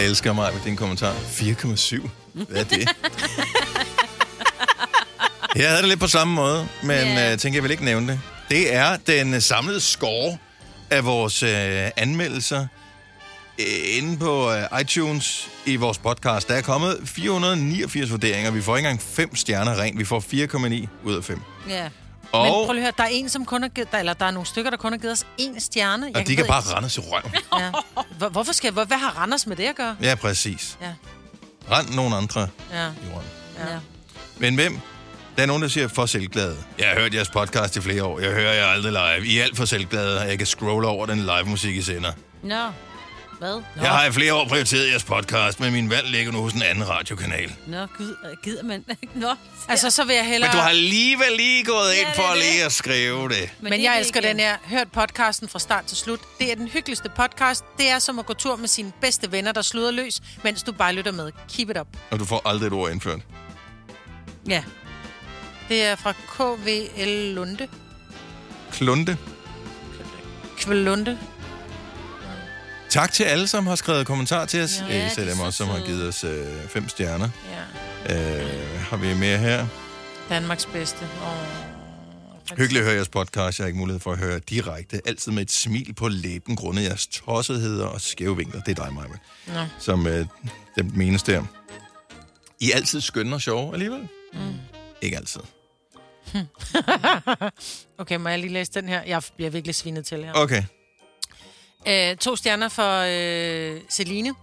[0.00, 1.12] Jeg elsker mig med din kommentar.
[1.12, 2.08] 4,7.
[2.32, 2.88] Hvad er det?
[5.56, 7.32] Jeg havde det lidt på samme måde, men yeah.
[7.32, 8.20] uh, tænker, jeg vil ikke nævne det.
[8.48, 10.38] Det er den øh, samlede score
[10.90, 11.48] af vores uh,
[11.96, 12.66] anmeldelser
[13.58, 16.48] uh, inde på uh, iTunes i vores podcast.
[16.48, 18.50] Der er kommet 489 vurderinger.
[18.50, 19.98] Vi får ikke engang 5 stjerner rent.
[19.98, 21.40] Vi får 4,9 ud af 5.
[21.68, 21.88] Ja.
[22.32, 24.12] Og, Men prøv lige at høre, der er en, som kun har givet, der, eller
[24.12, 26.10] der er nogle stykker, der kun har givet os én stjerne.
[26.14, 27.34] og de kan bare rende til røven.
[27.60, 27.70] Ja.
[28.18, 29.96] Hvor- Hvorfor skal, hvor, hvad har Randers med det at gøre?
[30.02, 30.78] Ja, præcis.
[30.82, 30.92] Ja.
[31.76, 32.86] Rend nogle andre Ja.
[32.86, 33.26] i røven.
[33.58, 33.78] ja.
[34.38, 34.78] Men hvem?
[35.36, 36.56] Der er nogen, der siger, for selvglade.
[36.78, 38.20] Jeg har hørt jeres podcast i flere år.
[38.20, 39.26] Jeg hører jer aldrig live.
[39.26, 42.12] I er alt for selvglade, og jeg kan scrolle over den live musik, I sender.
[42.42, 42.56] Nå.
[43.40, 43.54] Hvad?
[43.76, 43.82] Nå.
[43.82, 46.62] Jeg har i flere år prioriteret jeres podcast, men min valg ligger nu hos en
[46.62, 47.52] anden radiokanal.
[47.66, 49.34] Nå, gud, gider man Nå.
[49.68, 50.50] Altså, så vil jeg hellere...
[50.50, 52.66] Men du har alligevel lige gået ind det for lige det.
[52.66, 53.52] at skrive det.
[53.60, 54.30] Men, det er jeg det elsker igen.
[54.30, 54.56] den her.
[54.64, 56.20] Hørt podcasten fra start til slut.
[56.38, 57.64] Det er den hyggeligste podcast.
[57.78, 60.72] Det er som at gå tur med sine bedste venner, der sluder løs, mens du
[60.72, 61.32] bare lytter med.
[61.48, 61.86] Keep it up.
[62.10, 63.20] Og du får aldrig et ord indført.
[64.48, 64.62] Ja.
[65.68, 67.68] Det er fra KVL Lunde.
[68.72, 69.18] Klunte.
[70.58, 71.18] Kvælunde.
[72.90, 74.82] Tak til alle, som har skrevet kommentarer til os.
[74.88, 77.28] Ja, Især dem så også, som har givet os øh, fem stjerner.
[78.08, 78.42] Ja.
[78.42, 79.66] Øh, har vi mere her?
[80.28, 80.98] Danmarks bedste.
[81.22, 82.56] Oh.
[82.58, 83.58] Hyggeligt at høre jeres podcast.
[83.58, 85.00] Jeg har ikke mulighed for at høre direkte.
[85.04, 88.60] Altid med et smil på læben, grundet jeres tossetheder og skæve vinkler.
[88.60, 89.08] Det er dig, Maja,
[89.46, 89.66] Nå.
[89.78, 90.26] som øh,
[90.78, 91.42] den menes der.
[92.60, 94.08] I er altid skønne og sjove alligevel.
[94.32, 94.38] Mm.
[95.02, 95.40] Ikke altid.
[97.98, 99.02] Okay, må jeg lige læse den her?
[99.02, 100.32] Jeg bliver virkelig svinet til her.
[100.34, 100.62] Okay.
[101.88, 104.34] Øh, to stjerner for øh, Celine.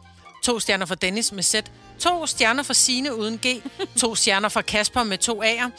[0.44, 1.56] To stjerner for Dennis med Z.
[2.00, 3.62] To stjerner for Sine uden G.
[4.02, 5.70] To stjerner for Kasper med to A'er.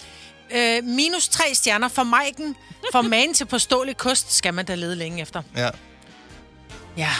[0.56, 2.56] Øh, minus tre stjerner for Maiken.
[2.92, 5.42] For man til påståelig kost skal man da lede længe efter.
[5.56, 5.68] Ja.
[6.96, 7.10] Ja.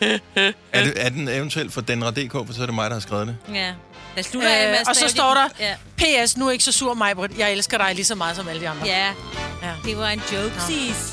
[0.00, 3.26] Er, det, er den eventuelt for Denra.dk, for så er det mig, der har skrevet
[3.26, 3.36] det?
[3.54, 3.72] Ja.
[4.16, 6.24] Jeg slutter med Øh, at og så står der, Ja.
[6.24, 7.38] PS, nu er ikke så sur, Majbrit.
[7.38, 8.86] Jeg elsker dig lige så meget som alle de andre.
[8.86, 9.12] ja,
[9.62, 9.72] Ja.
[9.84, 11.12] det var en joke, sis.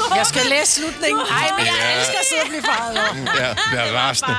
[0.18, 1.20] Jeg skal læse slutningen.
[1.30, 1.98] Ej, men jeg Ja.
[1.98, 3.44] elsker at sidde og blive farvet over.
[3.44, 4.34] Ja, det er rasende.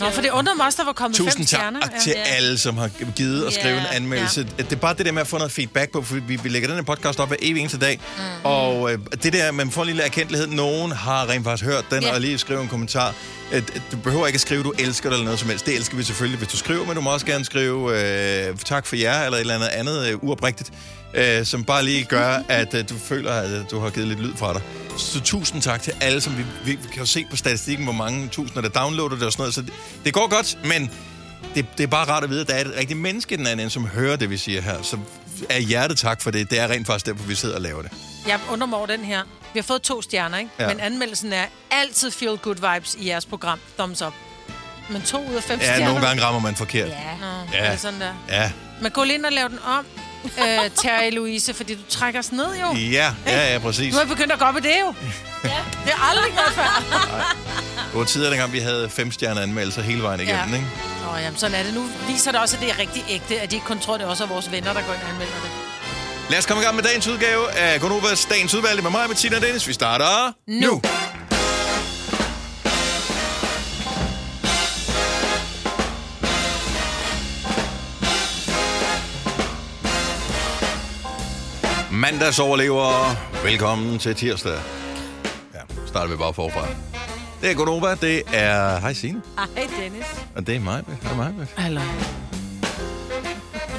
[0.00, 1.80] Nå, for det undrer mig også, der var kommet fem Tusind tak stjerner.
[2.02, 2.22] til Ja.
[2.36, 3.80] alle, som har givet at skrive Ja.
[3.80, 4.46] en anmeldelse.
[4.58, 6.68] Det er bare det der med at få noget feedback på, for vi, vi lægger
[6.68, 8.00] den her podcast op hver evig eneste dag.
[8.16, 8.22] Mm.
[8.44, 10.46] Og øh, det der, man får en lille erkendelighed.
[10.46, 12.14] Nogen har rent faktisk hørt den, Ja.
[12.14, 13.14] og lige skrive en kommentar.
[13.52, 15.66] Øh, Du behøver ikke at skrive, du elsker det eller noget som helst.
[15.66, 17.98] Det elsker vi selvfølgelig, hvis du skriver, men du må også gerne skrive
[18.50, 20.72] øh, tak for jer, eller et eller andet andet øh, uoprigtigt,
[21.14, 24.20] øh, som bare lige gør, at øh, du føler, at øh, du har givet lidt
[24.20, 24.62] lyd fra dig.
[24.98, 28.28] Så tusind tak til alle, som vi, vi, kan jo se på statistikken, hvor mange
[28.28, 29.54] tusinder, der downloader det og sådan noget.
[29.54, 29.72] Så det,
[30.04, 30.90] det går godt, men
[31.54, 33.70] det, det er bare rart at vide, at der er et rigtigt menneske den anden,
[33.70, 34.82] som hører det, vi siger her.
[34.82, 34.98] Så
[35.50, 36.50] er hjertet tak for det.
[36.50, 37.90] Det er rent faktisk derfor, vi sidder og laver det.
[38.26, 39.22] Jeg undrer mig over den her.
[39.54, 40.50] Vi har fået to stjerner, ikke?
[40.58, 40.64] Ja.
[40.64, 40.70] Ja.
[40.70, 43.58] Men anmeldelsen er altid feel good vibes i jeres program.
[43.78, 44.12] Thumbs up.
[44.90, 45.86] Men to ud af fem Ja, stjerner?
[45.92, 46.88] nogle gange rammer man forkert.
[46.88, 46.94] Ja.
[47.20, 47.58] Nå, Ja.
[47.64, 47.64] ja.
[47.66, 48.12] det er sådan der.
[48.28, 48.50] Ja,
[48.82, 49.86] Men gå lige ind og lav den om,
[50.24, 52.74] øh, Terje Louise, fordi du trækker os ned jo.
[52.78, 53.92] ja, ja, ja præcis.
[53.94, 54.94] Nu er jeg begyndt at gå op i det jo.
[55.44, 55.48] Ja.
[55.84, 56.84] Det er aldrig været før.
[57.90, 60.54] Det var tidligere, dengang vi havde fem stjerner anmeldelser hele vejen igennem, Ja.
[60.56, 60.66] ikke?
[61.12, 61.74] Nå, jamen, sådan er det.
[61.74, 64.04] Nu viser det også, at det er rigtig ægte, at de ikke kun tror, det
[64.04, 65.50] er også er vores venner, der går ind og anmelder det.
[66.30, 69.36] Lad os komme i gang med dagens udgave af Gonovas Dagens Udvalgte med mig, Bettina
[69.36, 69.68] og Dennis.
[69.68, 70.60] Vi starter nu.
[70.66, 70.82] nu.
[82.04, 83.16] Mandags overlever.
[83.44, 84.58] Velkommen til tirsdag.
[85.54, 86.66] Ja, starter vi bare forfra.
[87.40, 88.80] Det er Gonova, det er...
[88.80, 89.22] Hej Signe.
[89.38, 90.06] Ej, Dennis.
[90.36, 91.46] Og det er mig, Hej mig.
[91.56, 91.80] Hallo.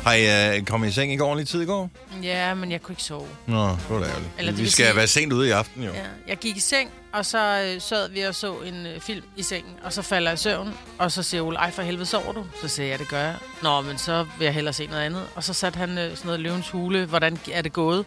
[0.05, 1.89] Har I uh, kommet i seng i går ordentlig tid i går?
[2.23, 3.27] Ja, men jeg kunne ikke sove.
[3.45, 4.31] Nå, det var da ærgerligt.
[4.37, 5.91] Eller det vi vil skal sige- være sent ude i aften, jo.
[5.93, 9.25] Ja, jeg gik i seng, og så øh, sad vi og så en øh, film
[9.35, 12.05] i sengen, og så falder jeg i søvn, og så siger Ole, ej for helvede,
[12.05, 12.45] sover du?
[12.61, 13.35] Så siger jeg, det gør jeg.
[13.63, 15.23] Nå, men så vil jeg hellere se noget andet.
[15.35, 18.05] Og så satte han øh, sådan noget løvens hule, hvordan er det gået?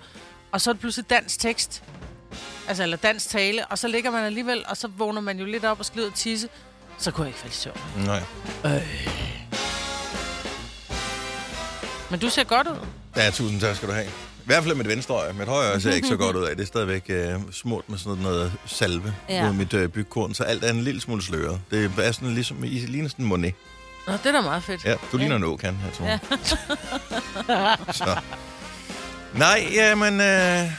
[0.52, 1.82] Og så er det pludselig dansk tekst,
[2.68, 5.64] altså eller dansk tale, og så ligger man alligevel, og så vågner man jo lidt
[5.64, 6.48] op og skal ud og tisse.
[6.98, 8.06] Så kunne jeg ikke falde i søvn.
[8.06, 8.22] Nej.
[12.10, 12.86] Men du ser godt ud.
[13.16, 14.06] Ja, tusind tak skal du have.
[14.06, 14.10] I
[14.50, 15.32] hvert fald med det venstre øje.
[15.32, 16.56] Mit højre øje ser ikke så godt ud af.
[16.56, 19.34] Det er stadigvæk øh, smurt med sådan noget salve Ja.
[19.34, 19.44] ja.
[19.46, 21.60] mod mit øh, bygkorn, så alt er en lille smule sløret.
[21.70, 23.54] Det er sådan ligesom, I ligner sådan en monet.
[24.06, 24.84] Nå, det er da meget fedt.
[24.84, 26.18] Ja, du ligner en åkan her, tror jeg.
[27.94, 28.20] så.
[29.34, 30.20] Nej, jamen...
[30.20, 30.70] Øh,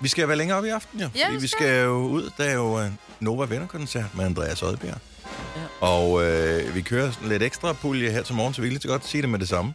[0.00, 1.08] vi skal være længere op i aften, jo.
[1.16, 1.58] Ja, vi vi skal.
[1.66, 2.30] skal jo ud.
[2.38, 2.88] Der er jo øh,
[3.20, 4.98] Nova Venner-koncert med Andreas Oddbjerg.
[5.56, 5.86] Ja.
[5.86, 8.82] Og øh, vi kører sådan lidt ekstra pulje her til morgen, så vi kan lige
[8.82, 9.74] så godt sige det med det samme.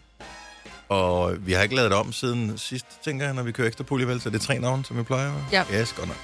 [0.90, 3.84] Og vi har ikke lavet det om siden sidst, tænker jeg, når vi kører ekstra
[3.84, 4.22] pulje, vel?
[4.22, 5.34] Så det er tre navne, som vi plejer.
[5.52, 5.64] Ja.
[5.74, 6.18] Yes, godt nok.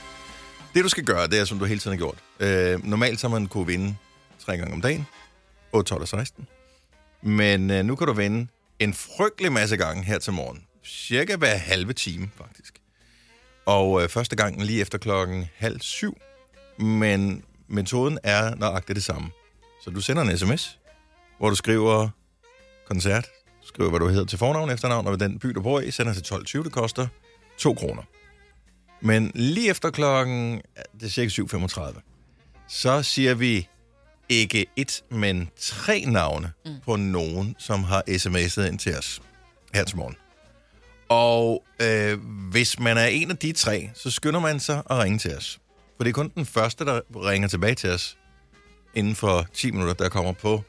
[0.74, 2.18] Det, du skal gøre, det er, som du hele tiden har gjort.
[2.40, 3.96] Øh, normalt så man kunne vinde
[4.46, 5.08] tre gange om dagen.
[5.72, 6.48] 8, 12 og 16.
[7.22, 8.48] Men øh, nu kan du vinde
[8.80, 10.64] en frygtelig masse gange her til morgen.
[10.86, 12.74] Cirka hver halve time, faktisk.
[13.66, 16.18] Og øh, første gang lige efter klokken halv syv.
[16.80, 19.30] Men metoden er nøjagtigt det samme.
[19.84, 20.80] Så du sender en sms,
[21.38, 22.10] hvor du skriver
[22.88, 23.28] koncert,
[23.74, 26.34] skriver, hvad du hedder til fornavn, efternavn, og den by, du bor i, sender til
[26.34, 27.08] 12.20, det koster
[27.58, 28.04] 2 kroner.
[29.02, 30.62] Men lige efter klokken,
[31.00, 32.02] det er cirka 7.35,
[32.70, 33.68] så siger vi
[34.30, 36.72] ikke et, men tre navne mm.
[36.86, 39.22] på nogen, som har sms'et ind til os
[39.74, 40.16] her til morgen.
[41.10, 42.20] Og øh,
[42.52, 45.60] hvis man er en af de tre, så skynder man sig at ringe til os.
[45.98, 48.18] For det er kun den første, der ringer tilbage til os
[48.94, 50.64] inden for 10 minutter, der kommer på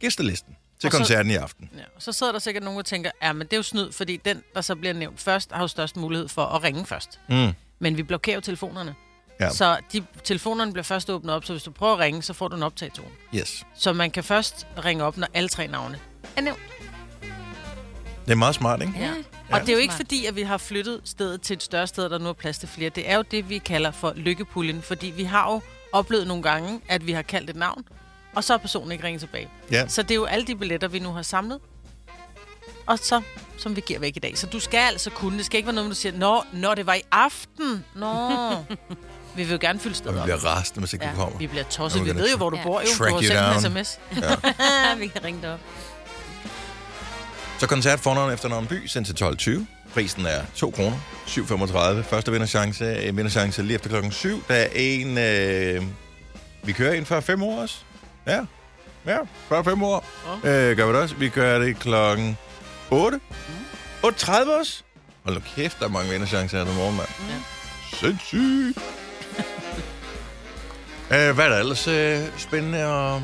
[0.00, 1.70] gæstelisten til Og så- koncerten i aften.
[1.78, 3.92] Ja, og så sidder der sikkert nogen og tænker, ja, men det er jo snyd,
[3.92, 7.20] fordi den, der så bliver nævnt først, har jo størst mulighed for at ringe først.
[7.28, 7.52] Mm.
[7.78, 8.94] Men vi blokerer jo telefonerne.
[9.40, 9.44] Ja.
[9.44, 9.50] Ja.
[9.50, 12.48] Så de, telefonerne bliver først åbnet op, så hvis du prøver at ringe, så får
[12.48, 13.08] du en optagetone.
[13.34, 13.66] Yes.
[13.74, 15.98] Så man kan først ringe op, når alle tre navne
[16.36, 16.60] er nævnt.
[18.26, 18.92] Det er meget smart, ikke?
[18.98, 19.10] Ja.
[19.52, 22.10] Og det er jo ikke fordi, at vi har flyttet stedet til et større sted,
[22.10, 22.90] der nu er plads til flere.
[22.90, 25.60] Det er jo det, vi kalder for lykkepuljen, fordi vi har jo
[25.92, 27.84] oplevet nogle gange, at vi har kaldt et navn,
[28.34, 29.48] og så har personen ikke ringet tilbage.
[29.70, 29.88] Ja.
[29.88, 31.58] Så det er jo alle de billetter, vi nu har samlet,
[32.86, 33.20] og så,
[33.58, 34.38] som vi giver væk i dag.
[34.38, 35.38] Så du skal altså kunne.
[35.38, 37.84] Det skal ikke være noget, du siger, Nå, når det var i aften.
[37.94, 38.28] Nå.
[39.36, 40.24] vi vil jo gerne fylde stedet vi op.
[40.24, 41.38] bliver rasende, hvis ikke du kommer.
[41.38, 42.00] Vi bliver tosset.
[42.00, 42.62] Nå, Vi vi ved jo, hvor du Ja.
[42.62, 42.80] bor.
[42.80, 42.86] Jo.
[42.86, 43.98] Du Track har you sendt en sms.
[45.00, 45.60] vi kan ringe dig op.
[47.58, 49.66] Så koncert fornavn efter navn by, sendt til 12.20.
[49.94, 50.96] Prisen er 2 kroner.
[51.26, 52.02] 7,35.
[52.02, 54.42] Første vinderchance, en vinderchance lige efter klokken 7.
[54.48, 55.18] Der er en...
[55.18, 55.82] Øh,
[56.62, 57.76] vi kører en før 5 år også.
[58.26, 58.40] Ja,
[59.06, 59.18] ja,
[59.48, 60.04] før 5 år.
[60.28, 60.38] Åh.
[60.38, 61.14] Øh, gør vi det også.
[61.14, 62.38] Vi gør det klokken
[62.90, 63.20] 8.
[64.04, 64.82] 8.30 også.
[65.24, 67.08] Hold nu kæft, der er mange vinderchancer her til morgen, mand.
[67.28, 67.34] Ja.
[67.96, 68.78] Sindssygt.
[71.14, 73.20] øh, hvad er der ellers øh, spændende at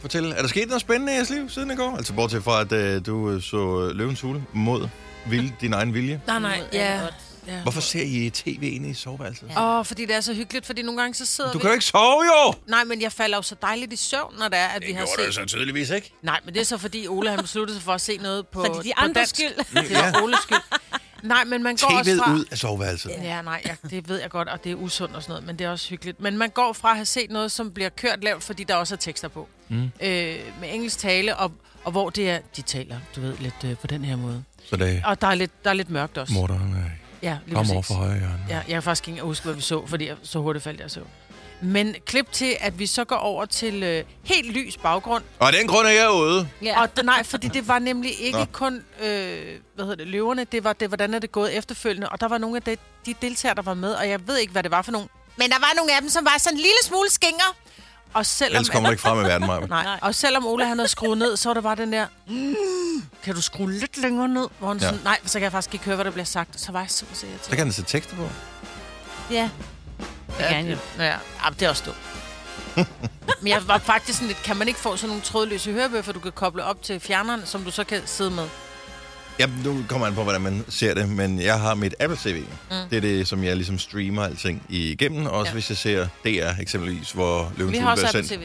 [0.00, 0.34] fortælle?
[0.34, 1.96] Er der sket noget spændende i jeres liv siden i går?
[1.96, 4.88] Altså bortset fra, at øh, du øh, så øh, Løvens Hule mod
[5.26, 6.20] vil, din egen vilje.
[6.26, 6.60] Nej, nej.
[6.72, 7.00] Ja.
[7.46, 7.62] Ja.
[7.62, 9.48] Hvorfor ser I tv inde i soveværelset?
[9.50, 9.62] Ja.
[9.72, 11.62] Åh, oh, fordi det er så hyggeligt, fordi nogle gange så sidder Du vi...
[11.62, 12.54] kan jo ikke sove, jo!
[12.66, 15.06] Nej, men jeg falder jo så dejligt i søvn, når det er, at vi har
[15.18, 15.34] set...
[15.34, 16.12] så tydeligvis ikke.
[16.22, 18.64] Nej, men det er så fordi Ole han besluttede sig for at se noget på,
[18.64, 19.34] For de på andres dansk.
[19.70, 19.82] skyld.
[19.88, 20.58] Det var Oles skyld.
[21.22, 22.32] Nej, men man går også TV'et fra...
[22.34, 23.10] ud af soveværelset.
[23.22, 25.58] Ja, nej, ja, det ved jeg godt, og det er usundt og sådan noget, men
[25.58, 26.20] det er også hyggeligt.
[26.20, 28.94] Men man går fra at have set noget, som bliver kørt lavt, fordi der også
[28.94, 29.48] er tekster på.
[29.68, 29.82] Mm.
[29.82, 29.90] Øh,
[30.60, 31.52] med engelsk tale, og,
[31.84, 34.44] og hvor det er, de taler, du ved, lidt øh, på den her måde.
[34.70, 36.32] Så det er Og der er lidt, der er lidt mørkt også.
[36.34, 36.90] morderen øh,
[37.22, 38.44] Ja, lige kom over for højre hjørne.
[38.48, 40.90] Ja, jeg kan faktisk ikke huske, hvad vi så, fordi jeg, så hurtigt faldt jeg
[40.90, 41.06] søvn.
[41.64, 45.24] Men klip til, at vi så går over til øh, helt lys baggrund.
[45.38, 46.48] Og af den grund er jeg ude.
[46.62, 46.82] Ja.
[46.82, 48.44] Og d- nej, fordi det var nemlig ikke Nå.
[48.52, 52.08] Kun, øh, hvad hedder det, løverne, det var, det, hvordan er det gået efterfølgende.
[52.08, 52.76] Og der var nogle af de,
[53.06, 55.08] de deltagere, der var med, og jeg ved ikke, hvad det var for nogle.
[55.36, 57.56] Men der var nogle af dem, som var sådan en lille smule skinger.
[58.14, 59.66] Og selvom, Ellers kommer du ikke frem i verden, Maja.
[59.66, 62.54] nej, og selvom Ole han havde skruet ned, så var der bare den der, mm,
[63.22, 64.48] kan du skrue lidt længere ned?
[64.58, 64.84] Hvor han Ja.
[64.86, 64.90] ja.
[64.90, 66.60] sådan, nej, så kan jeg faktisk ikke høre, hvad der bliver sagt.
[66.60, 67.56] Så var jeg simpelthen så Så irriteret.
[67.56, 68.28] kan den sætte tekster på.
[69.30, 69.50] ja.
[70.38, 70.76] Det kan jo.
[70.98, 71.16] Ja, ja,
[71.58, 71.96] det er også dumt.
[73.42, 76.20] Men jeg var faktisk sådan lidt, kan man ikke få sådan nogle trådløse hørebøffer, du
[76.20, 78.48] kan koble op til fjerneren, som du så kan sidde med?
[79.38, 82.36] Ja, nu kommer an på, hvordan man ser det, men jeg har mit Apple TV.
[82.70, 82.76] Mm.
[82.90, 85.26] Det er det, som jeg ligesom streamer alting igennem.
[85.26, 85.52] Også ja.
[85.52, 88.22] Hvis jeg ser DR eksempelvis, hvor Løvens Vi har også Apple.
[88.22, 88.42] TV.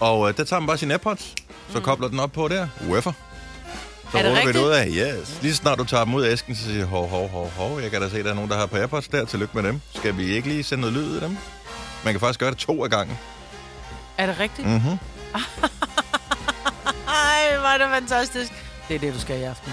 [0.00, 1.34] Og øh, der tager man bare sin AirPods,
[1.72, 1.84] så mm.
[1.84, 2.66] kobler den op på der.
[2.88, 3.12] Weffer.
[4.12, 4.86] Så Er det ruller vi det ud af.
[5.18, 5.38] Yes.
[5.42, 7.80] Lige snart du tager dem ud af æsken, så siger jeg, hov, hov, hov, hov.
[7.80, 9.24] Jeg kan da se, at der er nogen, der har på AirPods der.
[9.24, 9.80] Tillykke med dem.
[9.94, 11.36] Skal vi ikke lige sende noget lyd af dem?
[12.04, 13.18] Man kan faktisk gøre det to af gangen.
[14.18, 14.68] Er det rigtigt?
[14.68, 14.90] Mm-hmm.
[17.08, 18.52] Ej, hvor er det fantastisk.
[18.88, 19.72] Det er det, du skal i aften.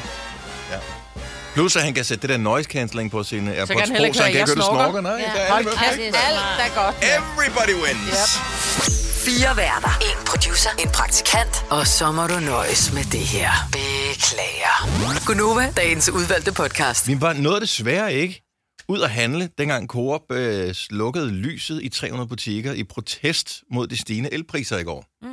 [1.54, 4.06] Plus, at han kan sætte det der noise cancelling på sine AirPods kan han heller
[4.06, 4.84] ikke på, så han ikke høre, du Ja.
[4.84, 5.02] snorker.
[5.02, 5.18] Nej, Ja.
[5.26, 6.16] der er Hold det kæft, Alt
[6.60, 6.96] er godt.
[7.02, 8.08] Everybody wins.
[8.08, 8.94] Yep.
[9.26, 9.90] Fire værter.
[10.02, 10.70] En producer.
[10.80, 11.66] En praktikant.
[11.70, 13.52] Og så må du nøjes med det her.
[13.72, 15.26] Beklager.
[15.26, 17.08] Gunova, dagens udvalgte podcast.
[17.08, 18.42] Vi var noget desværre ikke
[18.88, 23.98] ud at handle, dengang Coop øh, slukkede lyset i 300 butikker i protest mod de
[23.98, 25.06] stigende elpriser i går.
[25.22, 25.28] Mm.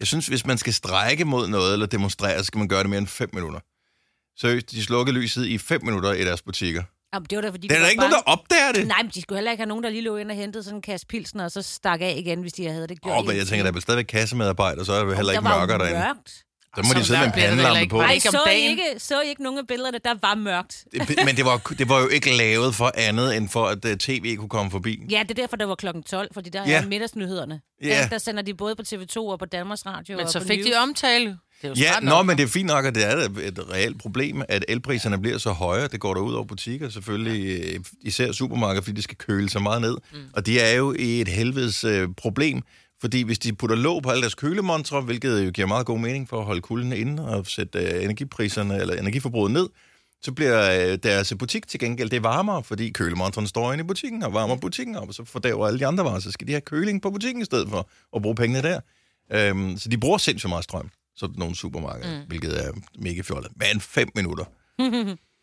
[0.00, 2.90] Jeg synes, hvis man skal strække mod noget eller demonstrere, så skal man gøre det
[2.90, 3.60] mere end 5 minutter.
[4.40, 6.82] Seriøst, de slukkede lyset i 5 minutter i deres butikker.
[7.14, 8.38] Jamen, det var da, fordi Det er de der var ikke nogen, der bange.
[8.40, 8.86] opdager det.
[8.86, 10.78] Nej, men de skulle heller ikke have nogen, der lige lå ind og hentede sådan
[10.78, 13.12] en kasse pilsen, og så stak af igen, hvis de havde det gjort.
[13.12, 15.44] Åh, oh, men jeg tænker, der er vel stadigvæk kassemedarbejdere, så er det heller ikke
[15.44, 16.00] der var jo mørkere derinde.
[16.00, 16.44] mørkt.
[16.76, 17.96] Så må de sidde med en det pandelampe på.
[17.98, 18.18] Nej.
[18.18, 20.84] Så I, ikke, så I ikke nogen af billederne, der var mørkt.
[20.92, 23.90] Det- Men det var, det var jo ikke lavet for andet, end for at uh,
[23.96, 25.00] tv kunne komme forbi.
[25.10, 26.82] Ja, det er derfor, der var klokken 12, fordi der Ja.
[26.82, 27.60] er middagsnyhederne.
[27.82, 27.88] Ja.
[28.02, 30.58] Der, der sender de både på TV2 og på Danmarks Radio Men og så fik
[30.58, 30.66] News.
[30.70, 31.38] de omtale.
[31.62, 34.42] Det er Ja, nå, men det er fint nok, at det er et reelt problem,
[34.48, 35.88] at elpriserne bliver så høje.
[35.88, 39.58] Det går der ud over butikker, selvfølgelig øh, især supermarkeder, fordi de skal køle så
[39.58, 39.96] meget ned.
[40.12, 40.18] Mm.
[40.34, 42.62] Og de er jo i et helvedes øh, problem,
[43.00, 46.28] fordi hvis de putter låg på alle deres kølemontre, hvilket jo giver meget god mening
[46.28, 49.68] for at holde kulden inde og sætte øh, energipriserne eller energiforbruget ned,
[50.22, 53.86] så bliver øh, deres butik til gengæld det er varmere, fordi kølemontrene står inde i
[53.86, 56.52] butikken og varmer butikken op, og så fordæver alle de andre varer, så skal de
[56.52, 58.80] have køling på butikken i stedet for at bruge pengene der.
[59.32, 62.26] Øhm, så de bruger sindssygt meget strøm, sådan nogle supermarkeder, mm.
[62.26, 63.50] hvilket er mega fjollet.
[63.56, 64.44] Men fem minutter.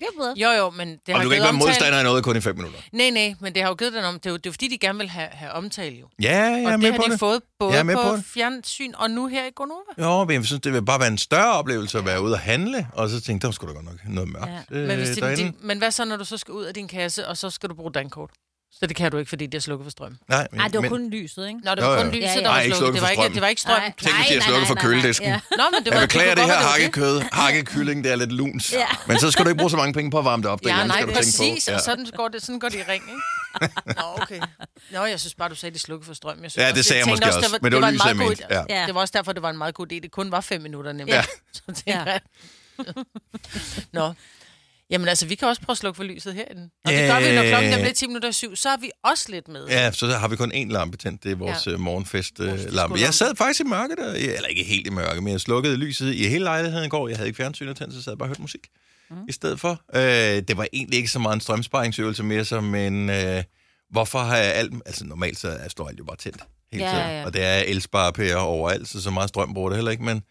[0.00, 0.34] Det er bedre.
[0.36, 2.36] Jo, jo, men det har Og du kan ikke være omtale- modstander af noget kun
[2.36, 2.78] i fem minutter.
[2.92, 4.14] Nej, nej, men det har jo givet den om.
[4.14, 6.06] Det er jo, det er jo fordi, de gerne vil have, have omtale jo.
[6.22, 7.20] Ja, jeg er og med det på har de det.
[7.20, 8.24] fået både Jeg er med på, på det.
[8.24, 9.92] fjernsyn og nu her i Gonova.
[9.98, 12.38] Jo, men jeg synes, det vil bare være en større oplevelse at være ude og
[12.40, 14.58] handle, og så tænkte jeg, der skulle da godt nok noget mørkt Ja.
[14.78, 15.42] øh, Men, hvis det, derinde.
[15.42, 17.68] din, men hvad så, når du så skal ud af din kasse, og så skal
[17.68, 18.30] du bruge dankort?
[18.80, 20.16] Så det kan du ikke, fordi det er slukket for strøm.
[20.28, 21.60] Nej, men, Nej, det var men, kun lyset, ikke?
[21.64, 22.02] Nå, det var jo.
[22.02, 22.40] kun lyset, Ja, ja.
[22.40, 22.94] der var ikke slukket.
[22.94, 23.32] Det for var, ikke, strøm.
[23.32, 23.80] det var ikke strøm.
[23.80, 23.92] Nej.
[24.02, 25.28] Tænk, hvis de har slukket for køledisken.
[25.28, 25.40] Ja.
[25.56, 27.20] Nå, men det var, Jeg beklager kunne det her hakkekød.
[27.32, 28.72] Hakkekylling, det er lidt luns.
[28.72, 28.86] Ja.
[29.06, 30.60] Men så skal du ikke bruge så mange penge på at varme det op.
[30.64, 31.68] Ja, derhjemme, nej, skal du tænke præcis.
[31.68, 31.74] på.
[31.74, 33.74] Og sådan går det, sådan går det i ring, ikke?
[33.86, 34.40] Nå, okay.
[34.92, 36.42] Nå, jeg synes bare, du sagde, de slukkede for strøm.
[36.42, 38.18] Jeg synes Ja, også- det sagde jeg tænkte måske også, men det var lyset, meget
[38.18, 38.44] jeg mente.
[38.70, 38.80] Ja.
[38.80, 38.86] Ja.
[38.86, 40.00] Det var også derfor, det var en meget god idé.
[40.00, 41.12] Det kun var fem minutter, nemlig.
[41.14, 41.24] Ja.
[41.52, 42.04] Så tænker Ja.
[42.04, 42.20] jeg...
[43.92, 44.12] Nå.
[44.90, 46.70] Jamen altså, vi kan også prøve at slukke for lyset herinde.
[46.84, 47.82] Og det gør vi, når klokken der Øh.
[47.84, 48.56] bliver 10 minutter i syv.
[48.56, 49.66] Så er vi også lidt med.
[49.68, 51.22] Ja, så har vi kun én lampe tændt.
[51.24, 51.70] Det er vores Ja.
[51.70, 51.76] ja.
[51.76, 52.62] morgenfest-lampe.
[52.62, 53.00] skolelampe.
[53.00, 54.12] jeg sad faktisk i mørke der.
[54.12, 57.08] Eller ikke helt i mørke, men jeg slukkede lyset i hele lejligheden i går.
[57.08, 58.60] Jeg havde ikke fjernsynet tændt, så sad jeg bare og hørte musik
[59.10, 59.16] mm.
[59.28, 59.80] i stedet for.
[59.94, 60.02] Øh,
[60.48, 63.42] det var egentlig ikke så meget en strømsparingsøvelse mere, som men øh,
[63.90, 64.72] hvorfor har jeg alt...
[64.86, 67.06] Altså normalt så er- står alt jo bare tændt hele Ja, tiden.
[67.10, 67.24] ja.
[67.24, 70.04] Og det er elsparepærer overalt, så så meget strøm bruger det heller ikke.
[70.04, 70.22] Men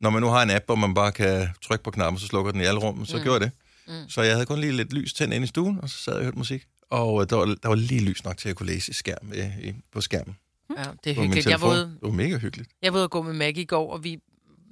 [0.00, 2.52] når man nu har en app, hvor man bare kan trykke på knappen, så slukker
[2.52, 3.22] den i alle rummen, så mm.
[3.22, 3.50] gjorde det.
[3.88, 4.08] Mm.
[4.08, 6.18] Så jeg havde kun lige lidt lys tændt ind i stuen, og så sad jeg
[6.18, 6.64] og hørte musik.
[6.90, 9.32] Og øh, der var, der var lige lys nok til at kunne læse i skærm,
[9.34, 10.36] øh, på skærmen.
[10.78, 11.46] Ja, det er min hyggeligt.
[11.46, 12.70] Jeg var, ude, Det var mega hyggeligt.
[12.82, 14.18] jeg var ude at gå med Maggie i går, og vi,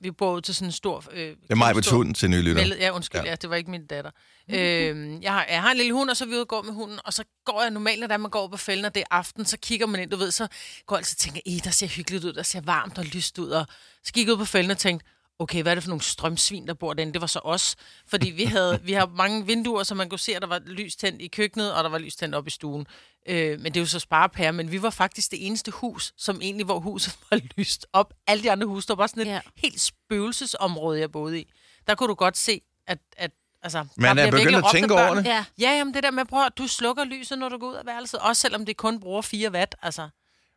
[0.03, 1.05] vi bor ud til sådan en stor...
[1.13, 2.77] Øh, Det er mig med stor- hunden til nye lytter.
[2.77, 3.25] Ja, undskyld, Ja.
[3.25, 3.31] ja.
[3.31, 4.11] ja, det var ikke min datter.
[4.51, 6.63] øhm, jeg, har, jeg har en lille hund, og så er vi ude og gå
[6.63, 9.01] med hunden, og så går jeg normalt, når der man går på fælden, og det
[9.01, 10.47] er aften, så kigger man ind, du ved, så
[10.87, 13.39] går jeg altid og tænker, "Ih, der ser hyggeligt ud, der ser varmt og lyst
[13.39, 13.67] ud, og
[14.05, 15.07] så gik jeg ud på fælden og tænkte,
[15.39, 17.13] okay, hvad er det for nogle strømsvin, der bor derinde?
[17.13, 17.77] Det var så os,
[18.07, 20.97] fordi vi havde, vi har mange vinduer, så man kunne se, at der var lys
[20.97, 22.87] tændt i køkkenet, og der var lys tændt op i stuen.
[23.29, 26.41] Øh, men det er jo så sparepære, men vi var faktisk det eneste hus, som
[26.43, 28.15] egentlig, hvor huset var lyst op.
[28.27, 29.41] Alle de andre huse, der var bare sådan et Ja.
[29.57, 31.53] helt spøgelsesområde, jeg boede i.
[31.87, 33.31] Der kunne du godt se, at, at
[33.63, 35.25] altså, Man der er begyndt virkelig at tænke over det.
[35.25, 35.45] Ja.
[35.61, 37.87] Ja, jamen det der med, prøv at du slukker lyset, når du går ud af
[37.87, 40.09] værelset, også selvom det kun bruger 4 watt, altså.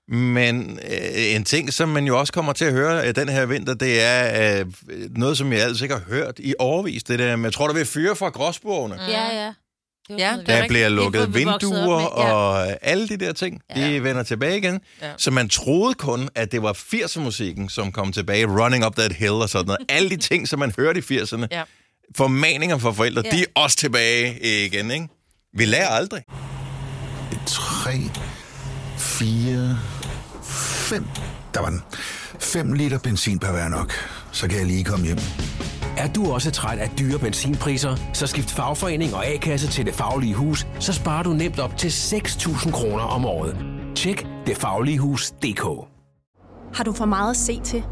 [0.09, 3.45] Men øh, en ting, som man jo også kommer til at høre øh, den her
[3.45, 4.65] vinter, det er øh,
[5.17, 7.03] noget, som jeg altså ikke har hørt i overvis.
[7.03, 8.95] Det der med, jeg tror, der vil fyre fra gråsborgene.
[8.95, 9.01] Mm.
[9.11, 9.53] Ja, ja.
[10.09, 10.67] Ja, er Der rigtigt.
[10.67, 12.33] bliver lukket er, vinduer med, ja.
[12.33, 13.87] og alle de der ting, Ja.
[13.89, 14.79] de vender tilbage igen.
[15.01, 15.07] Ja.
[15.17, 18.45] Så man troede kun, at det var 80'er-musikken, som kom tilbage.
[18.63, 19.79] Running Up That Hill og sådan noget.
[19.89, 21.45] Alle de ting, som man hørte i 80'erne.
[21.51, 21.63] Ja.
[22.17, 23.31] Formaninger fra forældre, Ja.
[23.31, 25.07] de er også tilbage igen, ikke?
[25.57, 26.21] Vi lærer aldrig.
[27.45, 27.91] 3,
[28.97, 29.77] 4,
[30.47, 31.05] 5.
[31.53, 31.81] Der var den.
[32.39, 33.93] 5 liter benzin per hver nok.
[34.31, 35.17] Så kan jeg lige komme hjem.
[35.97, 40.33] Er du også træt af dyre benzinpriser, så skift fagforening og A-kasse til Det Faglige
[40.33, 43.57] Hus, så sparer du nemt op til 6.000 kroner om året.
[43.95, 45.61] Tjek detfagligehus.dk
[46.73, 47.83] Har du for meget at se til?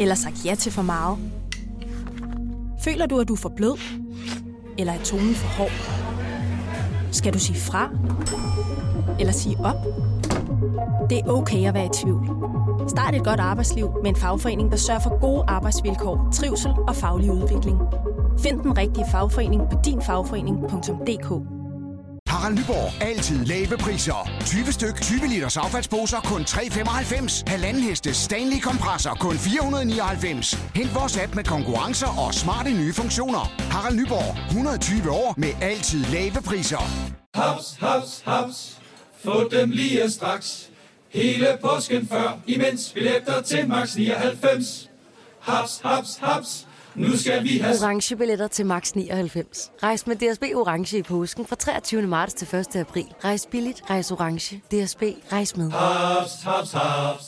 [0.00, 1.18] Eller sagt ja til for meget?
[2.84, 3.78] Føler du, at du er for blød?
[4.78, 5.72] Eller er tonen for hård?
[7.12, 7.90] Skal du sige fra?
[9.20, 10.01] Eller sige op?
[11.12, 12.24] Det er okay at være i tvivl.
[12.88, 17.30] Start et godt arbejdsliv med en fagforening, der sørger for gode arbejdsvilkår, trivsel og faglig
[17.30, 17.78] udvikling.
[18.42, 21.28] Find den rigtige fagforening på dinfagforening.dk
[22.28, 23.02] Harald Nyborg.
[23.02, 24.30] Altid lave priser.
[24.40, 27.42] 20 styk, 20 liters affaldsposer kun 3,95.
[27.46, 30.54] Halvanden heste Stanley kompresser kun 499.
[30.74, 33.44] Hent vores app med konkurrencer og smarte nye funktioner.
[33.74, 34.46] Harald Nyborg.
[34.48, 36.82] 120 år med altid lave priser.
[37.34, 38.78] Haps, haps, haps.
[39.24, 40.71] Få dem lige straks.
[41.12, 44.90] Hele påsken før, imens billetter til max 99.
[45.40, 46.66] Haps, haps, haps.
[46.94, 49.70] Nu skal vi have orange billetter til max 99.
[49.82, 52.02] Rejs med DSB orange i påsken fra 23.
[52.02, 52.76] marts til 1.
[52.76, 53.06] april.
[53.24, 54.56] Rejs billigt, rejs orange.
[54.56, 55.02] DSB
[55.32, 55.70] rejs med.
[55.70, 57.24] haps, haps, haps.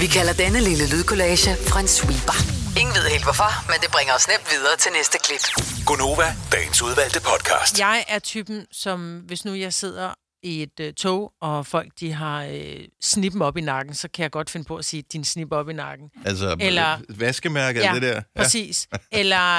[0.00, 2.38] Vi kalder denne lille lydkollage en sweeper.
[2.80, 5.44] Ingen ved helt hvorfor, men det bringer os nemt videre til næste klip.
[5.86, 7.78] Gunova, dagens udvalgte podcast.
[7.78, 10.08] Jeg er typen, som hvis nu jeg sidder
[10.44, 14.22] i et øh, tog, og folk de har øh, snippen op i nakken, så kan
[14.22, 16.10] jeg godt finde på at sige, din snip op i nakken.
[16.24, 18.22] Altså, Eller- vaskemærke ja, det der.
[18.36, 18.88] præcis.
[19.12, 19.56] Eller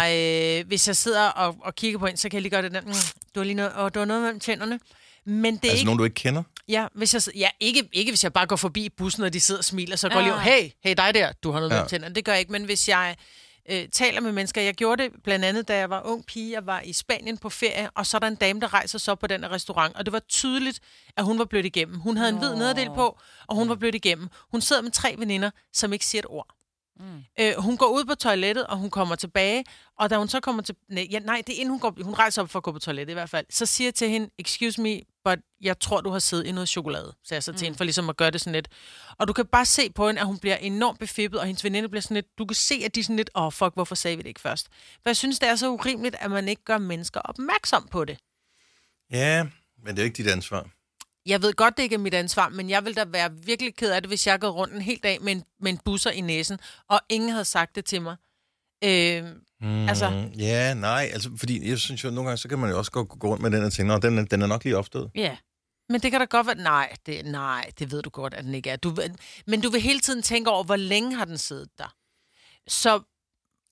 [0.59, 2.71] øh, hvis jeg sidder og, og kigger på en, så kan jeg lige gøre det
[2.71, 2.87] der, mm,
[3.35, 4.79] du har lige noget, og du har noget mellem tænderne.
[5.25, 5.85] Men det er Altså ikke...
[5.85, 6.43] nogen, du ikke kender?
[6.67, 9.59] Ja, hvis jeg, ja ikke, ikke hvis jeg bare går forbi bussen, og de sidder
[9.59, 11.75] og smiler, så går jeg lige, hey, hey dig der, du har noget Ja.
[11.75, 11.81] ja.
[11.81, 12.15] med tænderne.
[12.15, 13.15] Det gør jeg ikke, men hvis jeg
[13.69, 16.65] øh, taler med mennesker, jeg gjorde det blandt andet, da jeg var ung pige, jeg
[16.65, 19.19] var i Spanien på ferie, og så er der en dame, der rejser sig op
[19.19, 20.79] på den restaurant, og det var tydeligt,
[21.17, 21.99] at hun var blødt igennem.
[21.99, 24.29] Hun havde en hvid nederdel på, og hun var blødt igennem.
[24.51, 26.54] Hun sidder med tre veninder, som ikke siger et ord.
[26.99, 27.23] Mm.
[27.39, 29.63] Øh, hun går ud på toilettet, og hun kommer tilbage,
[29.99, 30.75] og da hun så kommer til...
[30.89, 32.03] Nej, ja, nej, det er inden hun går...
[32.03, 33.45] Hun rejser op for at gå på toilettet i hvert fald.
[33.49, 36.69] Så siger jeg til hende, excuse me, but jeg tror, du har siddet i noget
[36.69, 37.63] chokolade, sagde jeg så til mm.
[37.63, 38.67] hende, for ligesom at gøre det sådan lidt.
[39.19, 41.89] Og du kan bare se på hende, at hun bliver enormt befippet, og hendes veninde
[41.89, 42.37] bliver sådan lidt...
[42.37, 44.29] Du kan se, at de er sådan lidt, åh, oh, fuck, hvorfor sagde vi det
[44.29, 44.67] ikke først?
[45.01, 48.17] For jeg synes, det er så urimeligt, at man ikke gør mennesker opmærksom på det.
[49.11, 49.43] Ja,
[49.83, 50.69] men det er jo ikke dit ansvar.
[51.25, 53.91] Jeg ved godt, det ikke er mit ansvar, men jeg ville da være virkelig ked
[53.91, 56.21] af det, hvis jeg gik rundt en hel dag med en, med en busser i
[56.21, 58.15] næsen, og ingen havde sagt det til mig.
[58.83, 59.23] Øh,
[59.61, 62.77] Mm, Altså- Ja, nej, altså, fordi jeg synes jo, nogle gange, så kan man jo
[62.77, 64.77] også gå, gå rundt med den og tænke, Nå, den, er- den er nok lige
[64.77, 65.11] opstået.
[65.15, 65.37] Ja.
[65.89, 66.55] Men det kan da godt være...
[66.55, 68.75] Nej, det, nej, det ved du godt, at den ikke er.
[68.75, 68.95] Du,
[69.47, 71.93] men du vil hele tiden tænke over, hvor længe har den siddet der.
[72.67, 73.01] Så,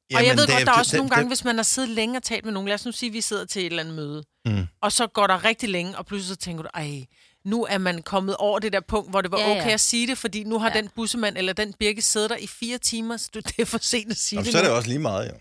[0.03, 1.55] og Jamen, jeg ved det- godt, der er også det- nogle gange, det- hvis man
[1.55, 2.67] har siddet længe og talt med nogen.
[2.67, 4.23] Lad os nu sige, at vi sidder til et eller andet møde.
[4.45, 4.67] Mm.
[4.81, 7.05] Og så går der rigtig længe, og pludselig så tænker du, ej,
[7.45, 9.61] nu er man kommet over det der punkt, hvor det var Ja, ja, ja.
[9.61, 10.81] okay at sige det, fordi nu har ja.
[10.81, 14.11] den bussemand eller den birke siddet der i fire timer, så det er for sent
[14.11, 14.75] at sige Jamen, det så er det nu.
[14.75, 15.33] også lige meget, jo.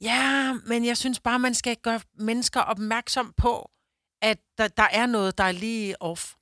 [0.00, 3.70] Ja, men jeg synes bare, man skal gøre mennesker opmærksom på,
[4.22, 6.32] at der, der er noget, der er lige off.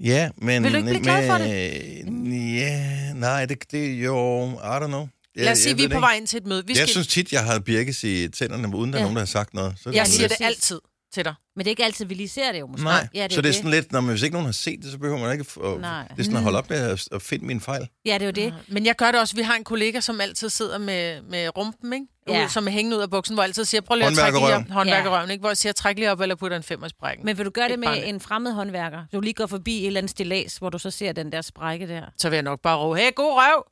[0.00, 0.62] Ja, men...
[0.62, 2.56] Vil du ikke blive glad for det?
[2.60, 4.44] Ja, nej, det, det er jo...
[4.46, 5.08] I don't know.
[5.36, 6.62] Jeg, Lad os sige, jeg vi er på vej ind til et møde.
[6.66, 6.88] Vi Jeg skal...
[6.88, 9.04] synes tit, jeg har birkes i tænderne, uden der er Ja.
[9.04, 9.74] nogen, der har sagt noget.
[9.82, 10.80] Så er jeg siger det altid
[11.14, 11.34] til dig.
[11.56, 12.84] Men det er ikke altid, vi lige ser det jo måske.
[12.84, 14.78] Nej, ja, det så det er sådan lidt, når man, hvis ikke nogen har set
[14.82, 16.08] det, så behøver man ikke at, Nej.
[16.08, 17.88] det er sådan at holde op med at, at finde min fejl.
[18.04, 18.54] Ja, det er jo det.
[18.68, 19.36] Men jeg gør det også.
[19.36, 22.06] Vi har en kollega, som altid sidder med, med rumpen, ikke?
[22.28, 22.40] Ja.
[22.40, 22.48] Ja.
[22.48, 24.40] som er hængende ud af buksen, hvor jeg altid siger, prøv lige at trække lige
[24.42, 24.70] Håndværkerrøven.
[24.70, 24.74] op.
[24.74, 25.40] Håndværkerøven, ikke?
[25.40, 27.24] Hvor jeg siger, træk lige op, eller putte en femmer i sprækken.
[27.26, 29.04] Men vil du gøre det med bare en fremmed håndværker?
[29.12, 31.88] Du lige går forbi et eller andet stilas, hvor du så ser den der sprække
[31.88, 32.02] der.
[32.16, 33.64] Så vil jeg nok bare råbe, hey, god røv!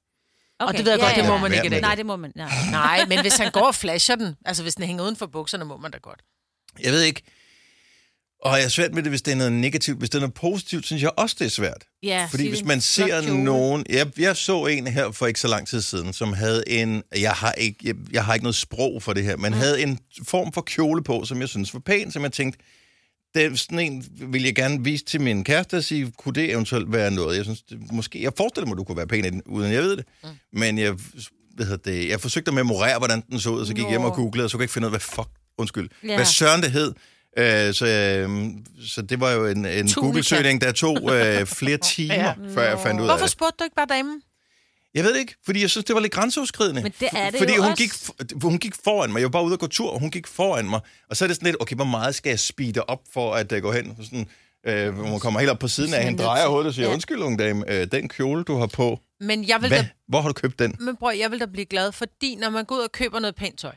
[0.60, 0.72] Okay.
[0.72, 1.80] Og det ved jeg godt, det må man Ja, ikke i men- dag.
[1.80, 2.32] Nej, det må man.
[2.36, 2.48] Nej.
[2.70, 5.64] Nej, men hvis han går og flasher den, altså hvis den hænger uden for bukserne,
[5.64, 6.20] må man da godt.
[6.82, 7.22] Jeg ved ikke.
[8.44, 9.98] Og jeg er svært med det, hvis det er noget negativt.
[9.98, 11.84] Hvis det er noget positivt, synes jeg også, det er svært.
[12.02, 13.86] Ja, Fordi hvis man ser nogen...
[13.88, 17.02] Jeg, jeg så en her for ikke så lang tid siden, som havde en...
[17.16, 19.58] Jeg har ikke, jeg, jeg har ikke noget sprog for det her, men mm.
[19.58, 22.58] havde en form for kjole på, som jeg synes var pæn, som jeg tænkte,
[23.34, 26.50] det er sådan en vil jeg gerne vise til min kæreste og sige, kunne det
[26.50, 27.36] eventuelt være noget?
[27.36, 29.82] Jeg synes, det, måske, jeg forestiller mig, du kunne være pæn i den, uden jeg
[29.82, 30.04] ved det.
[30.24, 30.28] Mm.
[30.52, 30.94] Men jeg,
[31.54, 34.04] hvad hedder det, jeg forsøgte at memorere, hvordan den så ud, så gik jeg hjem
[34.04, 35.28] og googlede, og så kunne jeg ikke finde ud af, hvad fuck,
[35.58, 36.14] undskyld, Ja.
[36.14, 36.92] hvad søren det hed.
[37.38, 38.50] Øh, så, øh,
[38.88, 39.88] så det var jo en, en.
[39.94, 42.32] Google-søgning, der tog øh, flere timer, ja.
[42.54, 43.30] før jeg fandt ud af Hvorfor det.
[43.30, 44.22] spurgte du ikke bare damen?
[44.94, 46.82] Jeg ved det ikke, fordi jeg synes, det var lidt grænseoverskridende.
[46.82, 47.82] Men det er det fordi jo hun også.
[47.82, 49.18] gik, hun gik foran mig.
[49.18, 50.80] Jeg var bare ude og gå tur, og hun gik foran mig.
[51.10, 53.52] Og så er det sådan lidt, okay, hvor meget skal jeg speede op for at
[53.52, 53.96] uh, gå hen?
[54.04, 54.28] Sådan,
[54.66, 56.92] øh, hvor man kommer helt op på siden af hende, drejer hovedet og siger, Ja.
[56.94, 59.78] undskyld, unge dame, øh, den kjole, du har på, Men jeg vil hvad?
[59.78, 60.76] da Hvor har du købt den?
[60.80, 63.34] Men bror, jeg vil da blive glad, fordi når man går ud og køber noget
[63.34, 63.72] pænt tøj,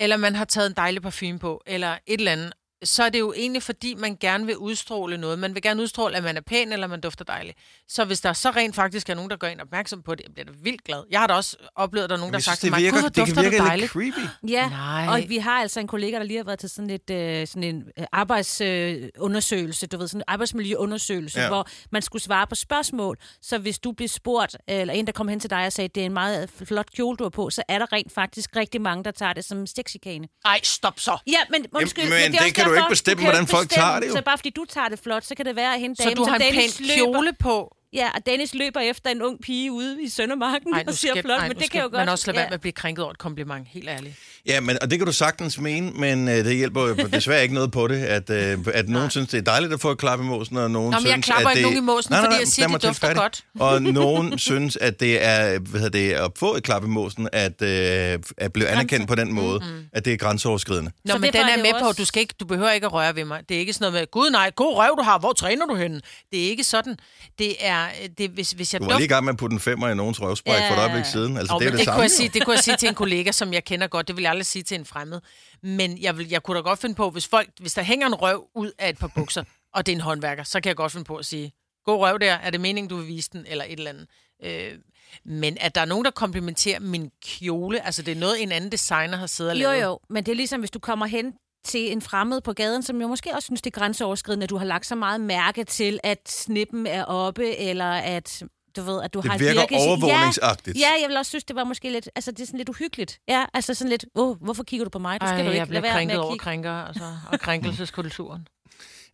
[0.00, 2.52] eller man har taget en dejlig parfume på, eller et eller andet,
[2.84, 5.38] så er det jo egentlig, fordi man gerne vil udstråle noget.
[5.38, 7.58] Man vil gerne udstråle, at man er pæn, eller man dufter dejligt.
[7.88, 10.34] Så hvis der så rent faktisk er nogen, der gør en opmærksom på det, jeg
[10.34, 11.02] bliver da vildt glad.
[11.10, 12.82] Jeg har da også oplevet, at der er nogen, der har sagt til det mig,
[12.82, 13.90] virker, gud, hvor det dufter virke du lidt dejligt.
[13.90, 14.48] creepy.
[14.48, 15.06] Ja, Nej.
[15.08, 17.64] og vi har altså en kollega, der lige har været til sådan, et, øh, sådan
[17.64, 21.48] en øh, arbejdsundersøgelse, du ved, sådan en arbejdsmiljøundersøgelse, Ja.
[21.48, 23.16] hvor man skulle svare på spørgsmål.
[23.42, 26.00] Så hvis du bliver spurgt, eller en, der kom hen til dig og sagde, det
[26.00, 29.04] er en meget flot kjole, du har på, så er der rent faktisk rigtig mange,
[29.04, 30.28] der tager det som sexikane.
[30.44, 31.18] Ej, stop så.
[31.26, 32.04] Ja, men undskyld.
[32.04, 34.08] men er det også kan du derfor, ikke bestemme, kan jo hvordan folk tager det
[34.08, 34.14] jo.
[34.16, 36.14] Så bare fordi du tager det flot, så kan det være, at hende Så dame,
[36.14, 37.56] du har en pæn kjole på.
[37.92, 41.40] Ja, og Dennis løber efter en ung pige ude i Søndermarken Ej, og siger flot,
[41.40, 41.92] ej, men det skal kan jo godt...
[41.92, 42.48] man også lade være ja.
[42.48, 44.14] med at blive krænket over et kompliment, helt ærligt.
[44.46, 47.54] Ja, men, og det kan du sagtens mene, men øh, det hjælper jo desværre ikke
[47.54, 50.20] noget på det, at, øh, at nogen synes, det er dejligt at få et klap
[50.20, 51.74] i måsen, og nogen Nå, men jeg synes, klapper at ikke det...
[51.74, 53.32] nogen i måsen, fordi jeg siger, det dufter færdig.
[53.60, 57.28] Og nogen synes, at det er hvad hedder det, at få et klap i måsen,
[57.32, 59.84] at, øh, at blive anerkendt på den måde, mm-hmm.
[59.92, 60.90] at det er grænseoverskridende.
[61.04, 63.16] Nå, Så men den er med på, du, skal ikke, du behøver ikke at røre
[63.16, 63.40] ved mig.
[63.48, 65.74] Det er ikke sådan noget med, gud nej, god røv du har, hvor træner du
[65.74, 66.00] henne?
[66.32, 66.96] Det er ikke sådan.
[67.38, 67.81] Det er,
[68.18, 69.94] det, hvis, hvis jeg Du var lige i gang med at putte en femmer i
[69.94, 70.70] nogens røvspræk Ja.
[70.70, 71.36] for et øjeblik siden.
[71.36, 72.02] Altså, Oh, det er det, jo det, det, kunne samme.
[72.02, 74.08] jeg sige, det kunne jeg sige til en kollega, som jeg kender godt.
[74.08, 75.20] Det vil jeg aldrig sige til en fremmed.
[75.62, 78.14] Men jeg, vil, jeg kunne da godt finde på, hvis, folk, hvis der hænger en
[78.14, 80.92] røv ud af et par bukser, og det er en håndværker, så kan jeg godt
[80.92, 81.52] finde på at sige,
[81.84, 84.06] god røv der, er det meningen, du vil vise den, eller et eller andet.
[84.44, 84.78] Øh,
[85.24, 88.72] men at der er nogen, der komplimenterer min kjole, altså det er noget, en anden
[88.72, 89.82] designer har siddet og Jo, lavet.
[89.82, 91.32] jo, men det er ligesom, hvis du kommer hen
[91.64, 94.56] til en fremmed på gaden, som jo måske også synes, det er grænseoverskridende, at du
[94.56, 98.42] har lagt så meget mærke til, at snippen er oppe, eller at
[98.76, 100.76] du ved, at du Det har virker birkes- overvågningsagtigt.
[100.76, 102.68] Ja, ja, jeg vil også synes, det var måske lidt, altså det er sådan lidt
[102.68, 103.18] uhyggeligt.
[103.28, 105.20] Ja, altså sådan lidt, åh, hvorfor kigger du på mig?
[105.20, 108.46] Du skal Ej, du ikke jeg bliver lade være med over krænker, altså, og krænkelseskulturen.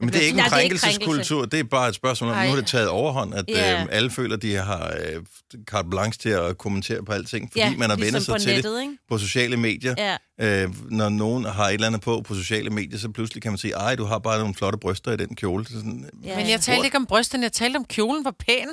[0.01, 2.49] Men det er ikke en Nej, er krænkelseskultur, det er bare et spørgsmål om, nu
[2.49, 3.81] har det taget overhånd, at Ja.
[3.83, 5.23] øh, alle føler, at de har øh,
[5.67, 8.39] carte blanche til at kommentere på alting, fordi Ja, man har ligesom vendt sig på
[8.39, 8.97] til nettet, det ikke?
[9.09, 9.95] på sociale medier.
[10.39, 10.65] Ja.
[10.65, 13.59] Øh, når nogen har et eller andet på på sociale medier, så pludselig kan man
[13.59, 15.65] sige, ej, du har bare nogle flotte bryster i den kjole.
[15.67, 18.69] Så sådan, Ja, Men jeg talte ikke om brysterne, jeg talte om kjolen var pæn.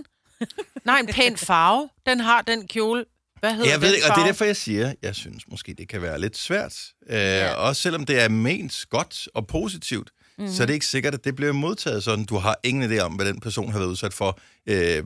[0.85, 1.89] Nej, en pæn farve.
[2.05, 3.05] Den har den kjole.
[3.39, 5.89] Hvad hedder Jeg ved ikke, og det er derfor, jeg siger, jeg synes måske, det
[5.89, 6.73] kan være lidt svært.
[7.09, 7.53] Øh, ja.
[7.53, 10.53] Også selvom det er ment godt og positivt, mm-hmm.
[10.53, 12.25] så er det ikke sikkert, at det bliver modtaget sådan.
[12.25, 15.03] Du har ingen idé om, hvad den person har været udsat for øh,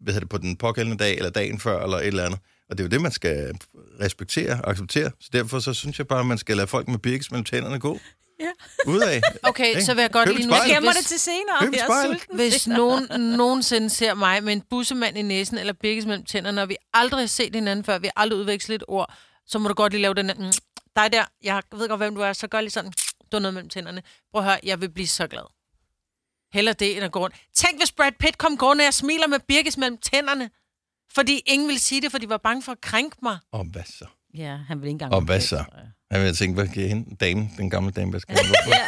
[0.00, 2.40] hvad det, på den pågældende dag, eller dagen før, eller et eller andet.
[2.70, 3.58] Og det er jo det, man skal
[4.00, 5.10] respektere og acceptere.
[5.20, 7.78] Så derfor så synes jeg bare, at man skal lade folk med birkes mellem tænderne
[7.78, 7.98] gå.
[8.40, 8.90] Ja.
[8.90, 9.20] Udad.
[9.42, 9.82] Okay, Ikke?
[9.84, 10.54] så vil jeg godt lige nu...
[10.54, 11.58] Jeg gemmer det til senere.
[11.60, 12.36] Køb Jeg er sulten.
[12.36, 16.68] Hvis nogen nogensinde ser mig med en bussemand i næsen eller birkes mellem tænderne, og
[16.68, 19.14] vi aldrig har set hinanden før, vi har aldrig udvekslet et ord,
[19.46, 20.52] så må du godt lige lave den der, mm,
[20.96, 22.92] dig der, jeg ved godt, hvem du er, så gør lige sådan,
[23.32, 24.02] du har noget mellem tænderne.
[24.32, 25.42] Prøv at høre, jeg vil blive så glad.
[26.52, 27.36] Heller det, end at gå rundt.
[27.54, 30.50] Tænk, hvis Brad Pitt kom gående, og jeg smiler med birkes mellem tænderne.
[31.14, 33.38] Fordi ingen ville sige det, for de var bange for at krænke mig.
[33.52, 34.04] Og hvad så?
[34.34, 35.14] Ja, han vil ikke engang...
[35.14, 35.64] Og hvad så?
[36.10, 37.16] Jeg vil tænke, hvad giver hende?
[37.16, 38.54] Dame, den gamle dame, hvad skal hun?
[38.74, 38.86] Ja.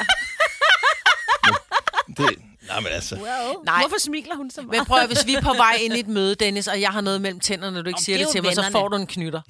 [2.16, 3.14] Det, nej, men altså.
[3.14, 3.80] Well, Nej.
[3.80, 4.78] Hvorfor smiler hun så meget?
[4.78, 6.90] Men prøv at, hvis vi er på vej ind i et møde, Dennis, og jeg
[6.90, 8.72] har noget mellem tænderne, når du ikke Om siger det det, til mig, så vennerne.
[8.72, 9.40] får du en knytter.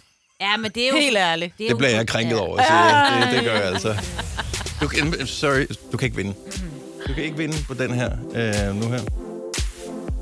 [0.41, 0.95] Ja, men det er jo...
[0.97, 1.59] Helt ærligt.
[1.59, 2.41] Det, Det bliver jeg krænket Ja.
[2.41, 3.89] over, så det, det gør jeg altså.
[4.81, 6.35] Du kan, sorry, du kan ikke vinde.
[7.09, 9.01] Du kan ikke vinde på den her, øh, nu her.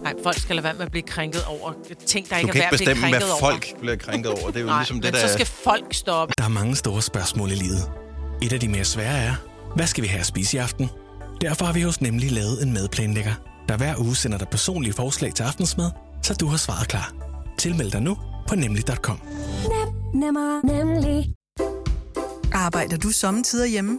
[0.03, 1.73] Nej, folk skal lade være med at blive krænket over
[2.07, 3.41] ting, der Du ikke kan er ikke værd at blive bestemme, hvad krænket over.
[3.41, 4.47] folk bliver krænket over.
[4.47, 5.27] Det er jo Nej, ligesom men det, der...
[5.27, 6.35] så skal folk stoppe.
[6.39, 7.91] Der er mange store spørgsmål i livet.
[8.43, 9.35] Et af de mere svære er,
[9.77, 10.91] hvad skal vi have at spise i aften?
[11.41, 13.35] Derfor har vi hos Nemlig lavet en madplanlægger,
[13.69, 15.91] der hver uge sender dig personlige forslag til aftensmad,
[16.23, 17.13] så du har svaret klar.
[17.59, 18.17] Tilmeld dig nu
[18.49, 19.21] på nemlig.com.
[20.15, 21.27] Nemmer, nemlig.
[22.53, 23.99] Arbejder du sommetider hjemme?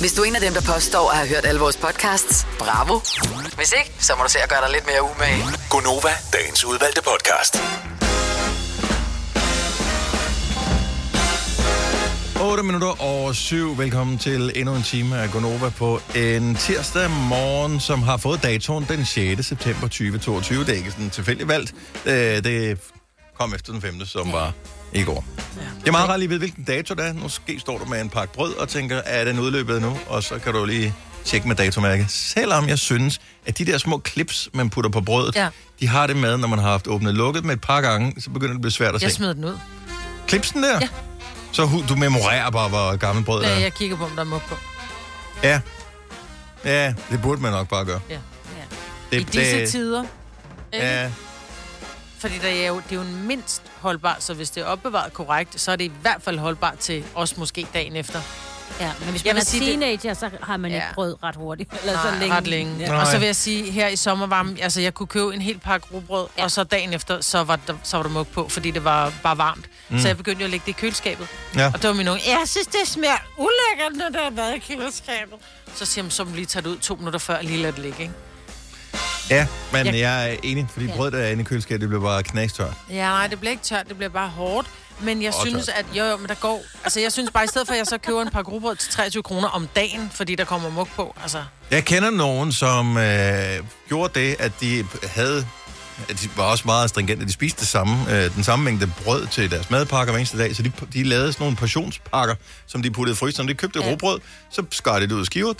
[0.00, 3.00] Hvis du er en af dem, der påstår at have hørt alle vores podcasts, bravo.
[3.56, 5.42] Hvis ikke, så må du se at gøre dig lidt mere umage.
[5.70, 7.56] Gonova, dagens udvalgte podcast.
[12.40, 13.78] 8 minutter over 7.
[13.78, 18.86] Velkommen til endnu en time af Gonova på en tirsdag morgen, som har fået datoen
[18.88, 19.46] den 6.
[19.46, 20.60] september 2022.
[20.64, 21.74] Det er ikke sådan tilfældigt valgt.
[22.06, 22.78] Øh, Det
[23.38, 24.06] kom efter den 5.
[24.06, 24.52] som var
[24.92, 25.24] i går.
[25.80, 27.12] Det er meget rart lige ved, hvilken dato det er.
[27.12, 29.98] Måske står du med en pakke brød og tænker, er den udløbet nu?
[30.06, 30.94] Og så kan du lige
[31.24, 32.10] tjekke med datomærket.
[32.10, 35.48] Selvom jeg synes, at de der små clips, man putter på brødet, Ja.
[35.80, 38.30] de har det med, når man har haft åbnet lukket med et par gange, så
[38.30, 39.16] begynder det at blive svært at Jeg se.
[39.16, 39.58] smed den ud.
[40.28, 40.78] Clipsen der?
[40.80, 40.88] Ja.
[41.52, 43.58] Så du memorerer bare, hvor gammel brød Ja, er?
[43.58, 44.54] jeg kigger på, om der er mug på.
[45.42, 45.60] Ja.
[46.64, 48.00] Ja, det burde man nok bare gøre.
[48.10, 48.18] Ja.
[49.12, 50.04] Det, I disse tider.
[50.72, 50.86] Ikke?
[50.86, 51.10] Ja,
[52.18, 55.12] Fordi der er jo, det er jo en mindst holdbart, så hvis det er opbevaret
[55.12, 58.20] korrekt, så er det i hvert fald holdbart til os måske dagen efter.
[58.80, 60.94] Ja, men hvis Jeg man vil er sige, det- teenager, så har man ikke Ja.
[60.94, 61.70] brød ret hurtigt.
[61.80, 62.34] Eller Nej, så længe.
[62.36, 62.76] ret længe.
[62.78, 63.00] Ja.
[63.00, 65.86] Og så vil jeg sige, her i sommervarmen, altså jeg kunne købe en hel pakke
[65.92, 66.44] rugbrød, ja.
[66.44, 69.12] og så dagen efter, så var der, så var der mug på, fordi det var
[69.22, 69.64] bare varmt.
[69.88, 69.98] Mm.
[69.98, 71.28] Så jeg begyndte jo at lægge det i køleskabet.
[71.56, 71.66] Ja.
[71.74, 74.58] Og det var min unge, jeg synes, det smager ulækkert, når det har været i
[74.58, 75.38] køleskabet.
[75.74, 77.58] Så siger man, så må du lige tage det ud to minutter før, og lige
[77.62, 78.14] lade det ligge, ikke?
[79.30, 80.96] Ja, men Jeg- jeg er enig, fordi Ja.
[80.96, 82.72] brød, der er inde i køleskabet, det bliver bare knastørt.
[82.90, 84.68] Ja, nej, det bliver ikke tørt, det bliver bare hårdt.
[85.00, 85.74] Men jeg Og synes, tørt.
[85.78, 86.62] at jo, jo, men der går...
[86.84, 88.92] Altså, jeg synes bare, i stedet for, at jeg så køber en par grubbrød til
[88.92, 91.42] 23 kroner om dagen, fordi der kommer mug på, altså...
[91.70, 93.58] Jeg kender nogen, som øh,
[93.88, 94.84] gjorde det, at de
[95.14, 95.46] havde...
[96.08, 97.26] De var også meget stringente.
[97.26, 100.56] De spiste det samme, øh, den samme mængde brød til deres madpakker hver eneste dag,
[100.56, 102.34] så de, de lavede sådan nogle portionspakker,
[102.66, 103.48] som de puttede i fryseren.
[103.48, 103.90] De købte ja.
[103.90, 105.52] råbrød, så skar de det ud af skiver,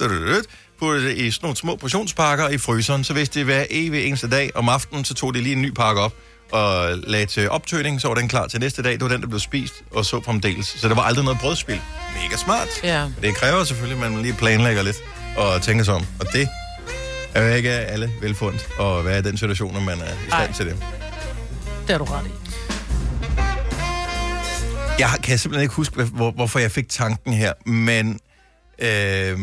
[0.79, 4.31] puttede det i sådan nogle små portionspakker i fryseren, så hvis det hver evig eneste
[4.31, 6.13] dag om aftenen, så tog de lige en ny pakke op
[6.53, 8.93] og lagde til optøning, så var den klar til næste dag.
[8.93, 10.67] Det var den, der blev spist, og så fremdeles.
[10.67, 11.81] Så der var aldrig noget brødspil.
[12.23, 12.69] Mega smart.
[12.83, 13.09] Ja.
[13.23, 14.97] Det kræver selvfølgelig, at man lige planlægger lidt
[15.37, 16.07] og tænker sig om.
[16.21, 16.49] Og det
[17.37, 20.33] er jo ikke alle velfundet at være i den situation, når man er i stand
[20.33, 20.53] Ej.
[20.53, 20.77] til det.
[21.87, 22.31] Det har du ret i.
[24.99, 28.21] Jeg kan simpelthen ikke huske, hvor, hvorfor jeg fik tanken her, men
[28.79, 29.39] øh,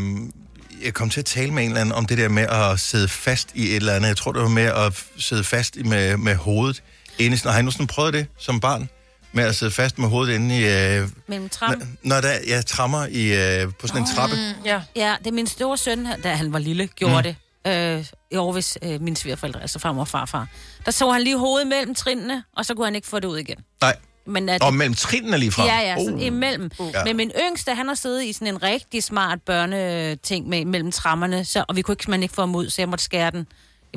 [0.84, 3.08] jeg kom til at tale med en eller anden om det der med at sidde
[3.08, 4.08] fast i et eller andet.
[4.08, 6.84] Jeg tror, det var med at sidde fast i- med, med hovedet.
[7.19, 8.89] Inde i sådan, har I nogensinde prøvet det som barn?
[9.36, 10.65] Med at sidde fast med hovedet inde i...
[10.99, 11.82] Øh, Mellem tram.
[12.03, 14.36] når der, jeg trammer i, øh, på sådan en trappe.
[14.36, 14.82] Mm, ja.
[14.95, 17.23] Ja, det er min store søn, da han var lille, gjorde Mm.
[17.23, 17.36] det.
[17.67, 20.47] Øh, I hvis øh, mine svigerforældre, altså farmor og farfar.
[20.86, 23.38] Der så han lige hovedet mellem trinene, og så kunne han ikke få det ud
[23.38, 23.58] igen.
[23.82, 23.95] Nej.
[24.26, 25.65] Men at Og mellem trinene lige fra.
[25.65, 26.26] Ja, ja, sådan uh.
[26.26, 26.71] imellem.
[26.80, 26.86] Ja.
[26.86, 26.93] Uh.
[27.06, 31.45] Men min yngste, han har siddet i sådan en rigtig smart børneting med, mellem trammerne,
[31.45, 33.47] så, og vi kunne ikke, simpelthen ikke få ham ud, så jeg måtte skære den.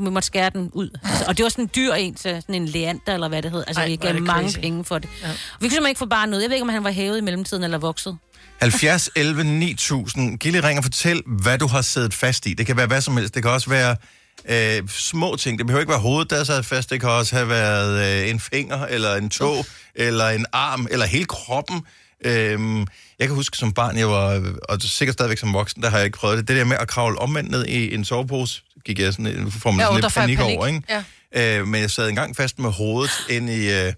[0.01, 0.91] Vi måtte skære den ud.
[1.05, 3.51] Altså, og det var sådan en dyr en, så sådan en leander, eller hvad det
[3.51, 3.65] hed.
[3.67, 4.59] Altså, Ej, vi gav mange crazy.
[4.59, 5.09] penge for det.
[5.23, 5.29] Ja.
[5.29, 6.43] Og vi kunne simpelthen ikke få barnet ud.
[6.43, 8.19] Jeg ved ikke, om han var hævet i mellemtiden eller vokset.
[8.61, 10.39] 70, 11, 9000.
[10.39, 12.55] Gilly ring og fortæl, hvad du har siddet fast i.
[12.55, 13.35] Det kan være hvad som helst.
[13.35, 13.97] Det kan også være
[14.49, 15.59] øh, små ting.
[15.59, 16.91] Det behøver ikke være hovedet, der sad fast.
[16.91, 21.07] Det kan også have været øh, en finger, eller en tog, eller en arm, eller
[21.07, 21.83] hele kroppen.
[22.25, 22.79] Øhm,
[23.19, 26.05] jeg kan huske som barn, jeg var, og sikkert stadigvæk som voksen, der har jeg
[26.05, 26.49] ikke prøvet det.
[26.49, 29.71] Det der med at kravle omvendt ned i en sovepose, gik jeg sådan, en- får
[29.71, 30.57] man Ja, sådan lidt panik, panik.
[30.57, 30.83] over, ikke?
[31.35, 31.59] Ja.
[31.59, 33.71] Øh, men jeg sad engang fast med hovedet ind i...
[33.73, 33.93] Øh,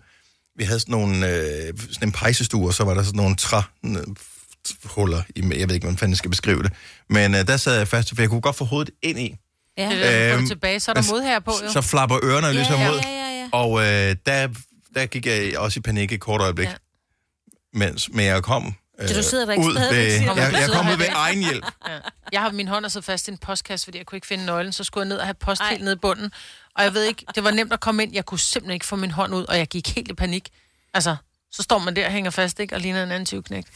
[0.59, 1.29] vi havde sådan nogle...
[1.29, 3.37] Øh, sådan en pejsestue, og så var der sådan nogle
[4.83, 5.41] træhuller i...
[5.41, 6.73] Jeg ved ikke, hvordan fanden jeg skal beskrive det.
[7.11, 9.37] Men øh, der sad jeg fast, for jeg kunne godt få hovedet ind i.
[9.79, 9.89] Ja.
[9.89, 11.73] Får Øhm, det tilbage, så er der mod her på, jo.
[11.73, 12.97] Så flapper ørerne Ja, ligesom ja, ud.
[12.97, 13.49] ja, ja, ja.
[13.53, 14.49] Og øh, der,
[14.95, 16.69] der gik jeg også i panik et kort øjeblik.
[16.69, 16.75] Ja.
[17.75, 20.89] Mens, men jeg kom øh, Så du sidder der ikke ud ved, jeg, jeg kom
[20.89, 21.65] ud ved egen hjælp.
[21.89, 21.99] Ja.
[22.33, 24.73] Jeg har min hånd så fast i en postkasse, fordi jeg kunne ikke finde nøglen,
[24.73, 26.31] så skulle jeg ned og have post helt nede i bunden.
[26.77, 28.15] Og jeg ved ikke, det var nemt at komme ind.
[28.15, 30.49] Jeg kunne simpelthen ikke få min hånd ud, og jeg gik helt i panik.
[30.95, 31.17] Altså,
[31.57, 32.75] så står man der og hænger fast, ikke?
[32.75, 33.69] Og ligner en anden tyvknægt.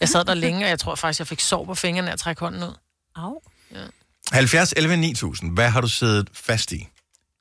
[0.00, 2.40] Jeg sad der længe, og jeg tror faktisk, jeg fik sår på fingrene at trække
[2.44, 2.74] hånden ud.
[3.16, 3.34] Au.
[3.76, 3.84] Ja.
[4.32, 5.54] 70, 11, 9000.
[5.58, 6.80] Hvad har du siddet fast i?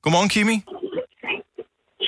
[0.01, 0.57] Godmorgen, Kimi.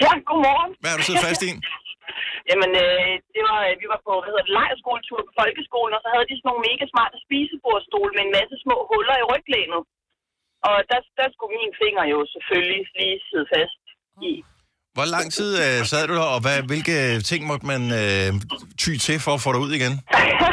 [0.04, 0.72] Ja, godmorgen.
[0.82, 1.52] Hvad har du siddet fast i?
[2.50, 6.10] Jamen, øh, det var, vi var på, hvad hedder det, lejerskoletur på folkeskolen, og så
[6.14, 9.82] havde de sådan nogle mega smarte spisebordstole med en masse små huller i ryglænet.
[10.68, 13.82] Og der, der skulle min finger jo selvfølgelig lige sidde fast
[14.32, 14.34] i.
[15.00, 16.96] Hvor lang tid øh, sad du der, og hvad, hvilke
[17.30, 18.30] ting måtte man øh,
[18.84, 19.94] ty til for at få dig ud igen?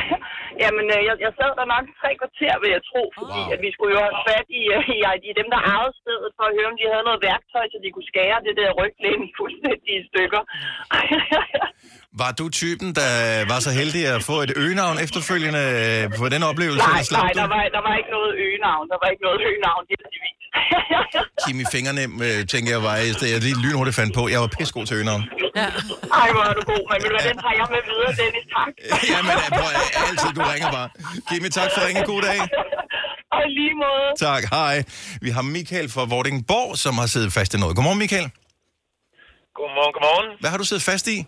[0.62, 3.54] Jamen, øh, jeg, jeg sad der nok tre kvarter, vil jeg tro, fordi wow.
[3.54, 6.44] at vi skulle jo have fat i, øh, i, i dem, der ejede stedet, for
[6.48, 9.92] at høre, om de havde noget værktøj, så de kunne skære det der ryglæn fuldstændig
[10.00, 10.42] i stykker.
[12.22, 13.12] Var du typen, der
[13.52, 16.88] var så heldig at få et øgenavn efterfølgende øh, på den oplevelse?
[16.94, 18.84] nej, nej, der var, der var ikke noget øgenavn.
[18.92, 20.35] Der var ikke noget øgenavn, heldigvis.
[21.46, 24.22] Kimi Fingernem, øh, tænker jeg, var det jeg lige lynhurtigt fandt på.
[24.34, 25.22] Jeg var pissegod til øgenavn.
[25.60, 25.66] Ja.
[26.22, 28.72] Ej, hvor er du god, men ved du den tager jeg med videre, Dennis, tak.
[29.12, 30.88] Jamen, øh, prøv, at- altid, du ringer bare.
[31.28, 32.04] Kimi, tak for ringen.
[32.12, 32.38] God dag.
[33.34, 34.08] Og i lige måde.
[34.28, 34.76] Tak, hej.
[35.20, 37.76] Vi har Michael fra Vordingborg, som har siddet fast i noget.
[37.76, 38.28] Godmorgen, Michael.
[39.58, 40.28] Godmorgen, godmorgen.
[40.40, 41.26] Hvad har du siddet fast i?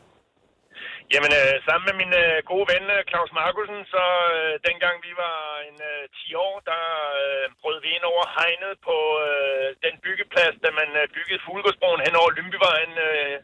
[1.15, 4.05] Jamen, øh, sammen med min øh, gode ven øh, Claus Markusen, så
[4.37, 6.85] øh, dengang vi var en øh, 10 år, der
[7.25, 8.97] øh, brød vi ind over hegnet på
[9.29, 13.37] øh, den byggeplads, da man øh, byggede Fuglgårdsbroen hen over Lymbyvejen øh,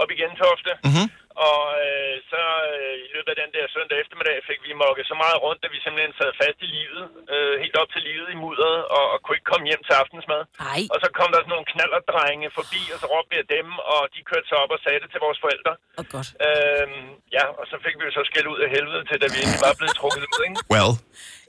[0.00, 0.72] op i Gentofte.
[0.86, 1.06] Mm-hmm.
[1.48, 2.42] Og øh, så
[2.72, 5.70] øh, i løbet af den der søndag eftermiddag fik vi mokket så meget rundt, at
[5.74, 9.16] vi simpelthen sad fast i livet, øh, helt op til livet i mudderet, og, og
[9.22, 10.42] kunne ikke komme hjem til aftensmad.
[10.72, 10.80] Ej.
[10.94, 14.00] Og så kom der sådan nogle knallerdrenge forbi, og så råbte vi af dem, og
[14.14, 15.72] de kørte så op og sagde det til vores forældre.
[16.00, 16.28] Og godt.
[16.46, 19.36] Øhm, ja, og så fik vi jo så skæld ud af helvede til, da vi
[19.42, 20.56] egentlig var blevet trukket ud, ikke?
[20.74, 20.92] Well,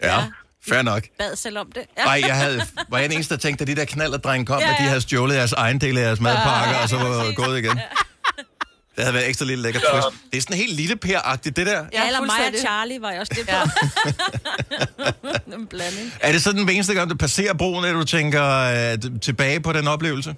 [0.10, 0.18] ja,
[0.70, 1.04] fair nok.
[1.22, 1.84] Bad selv om det.
[2.10, 2.58] Nej, jeg havde,
[2.92, 4.74] var jeg den eneste, der tænkte, at de der knalderdrenge kom, Ja, ja, ja.
[4.74, 4.92] at de ja.
[4.94, 7.78] havde stjålet jeres egen del af jeres madpakker, og så var gået igen.
[8.96, 10.10] Det havde været ekstra lille lækker twist.
[10.32, 11.82] Det er sådan helt lille per-agtigt, det der.
[11.98, 12.60] Ja, eller mig og.
[12.68, 13.60] Charlie var jeg også det på.
[15.62, 16.08] en blanding.
[16.28, 19.72] Er det sådan den eneste gang, du passerer broen, at du tænker uh, tilbage på
[19.78, 20.32] den oplevelse?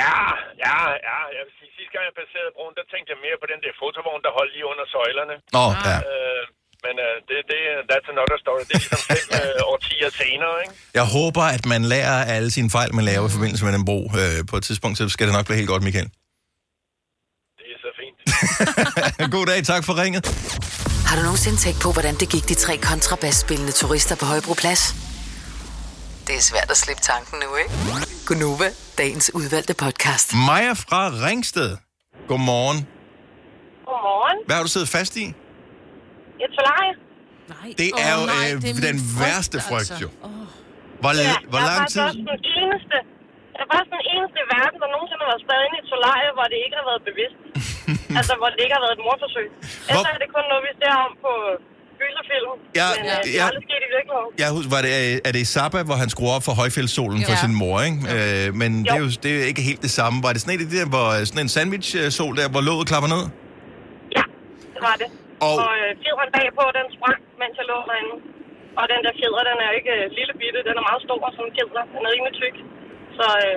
[0.00, 0.20] Ja,
[0.66, 1.18] ja, ja.
[1.36, 3.72] Jeg vil sige, sidste gang jeg passerede broen, der tænkte jeg mere på den der
[3.80, 5.34] fotovogn, der holdt lige under søjlerne.
[5.56, 5.96] Nå, ja.
[6.10, 6.42] Øh,
[6.84, 8.62] men øh, det, det, that's another story.
[8.68, 10.74] Det er ligesom fem øh, årtier senere, ikke?
[11.00, 13.84] Jeg håber, at man lærer af alle sine fejl, man laver i forbindelse med den
[13.88, 13.98] bro.
[14.20, 16.08] Uh, på et tidspunkt, så skal det nok blive helt godt, Michael.
[19.34, 20.22] God dag, tak for ringet.
[21.08, 24.82] Har du nogensinde tænkt på, hvordan det gik de tre kontrabasspillende turister på Højbroplads?
[26.26, 27.70] Det er svært at slippe tanken nu, ikke?
[28.26, 30.34] Gunova, dagens udvalgte podcast.
[30.48, 31.76] Maja fra Ringsted.
[32.28, 32.78] Godmorgen.
[33.86, 34.38] Godmorgen.
[34.46, 35.24] Hvad har du siddet fast i?
[35.24, 36.96] Et solarium.
[37.78, 39.94] Det er jo Åh, nej, øh, det er den frygt, værste frygt, altså.
[40.04, 40.08] jo.
[41.00, 42.00] Hvor, Ja, hvor jeg lang tid...
[42.00, 42.96] også den eneste,
[43.62, 46.34] jeg var den eneste i verden, der nogensinde har været spadet ind i et solarium,
[46.38, 47.38] hvor det ikke har været bevidst.
[48.18, 49.48] altså, hvor det ikke har været et morforsøg.
[49.90, 51.32] Ellers er det kun noget, vi ser om på
[51.98, 52.52] Fys og film.
[52.80, 53.40] Ja, men øh, det ja.
[53.42, 54.30] er aldrig sket i virkeligheden.
[54.42, 57.18] Jeg husker, var det, øh, er det i Zappa, hvor han skruer op for højfjeldssolen
[57.22, 57.26] ja.
[57.28, 57.42] for Ja.
[57.44, 57.98] sin mor, ikke?
[58.14, 60.16] Øh, men det er jo det er ikke helt det samme.
[60.26, 62.84] Var det sådan en af de der, hvor, øh, sådan en sandwich-sol der, hvor låget
[62.92, 63.22] klapper ned?
[64.74, 65.08] Det var det.
[65.46, 68.14] Og- Og, øh, fjederen bagpå, den sprang, mens jeg lå derinde.
[68.80, 71.18] Og den der fjeder, den er jo ikke øh, lille bitte, den er meget stor,
[71.36, 71.82] som en fjeder.
[71.94, 72.56] Den er rimelig tyk.
[73.18, 73.56] Så øh,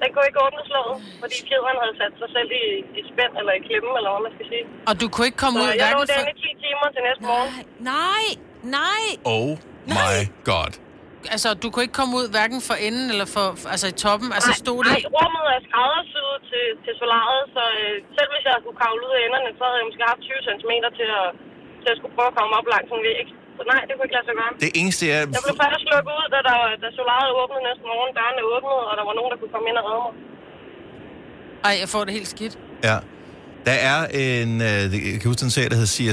[0.00, 2.66] den kunne ikke åbne slået, fordi fjederen havde sat sig selv i,
[3.00, 4.64] i spænd, eller i klemme, eller hvad man skal sige.
[4.90, 7.22] Og du kunne ikke komme så ud jeg lå derinde i 10 timer til næste
[7.30, 7.50] morgen.
[7.94, 8.24] Nej,
[8.78, 9.02] nej.
[9.36, 9.52] Oh
[9.98, 10.16] my
[10.50, 10.72] god.
[11.34, 14.28] Altså, du kunne ikke komme ud hverken for enden eller for, for altså i toppen.
[14.36, 14.92] Altså, nej, stod det...
[14.94, 19.12] nej, rummet er skræddersyet til, til solariet, så øh, selv hvis jeg skulle kravle ud
[19.16, 21.28] af enderne, så havde jeg måske haft 20 cm til at,
[21.82, 23.26] til at skulle prøve at komme op langs en væg.
[23.58, 24.52] Så nej, det kunne ikke lade sig gøre.
[24.64, 25.20] Det eneste er...
[25.36, 28.10] Jeg blev først slukket ud, da, der, da solariet åbnede næste morgen.
[28.18, 30.14] Dørene åbnede, og der var nogen, der kunne komme ind og redde mig.
[31.68, 32.54] Ej, jeg får det helt skidt.
[32.88, 32.98] Ja.
[33.68, 36.04] Der er en, øh, jeg kan huske en serie, der hed CSI.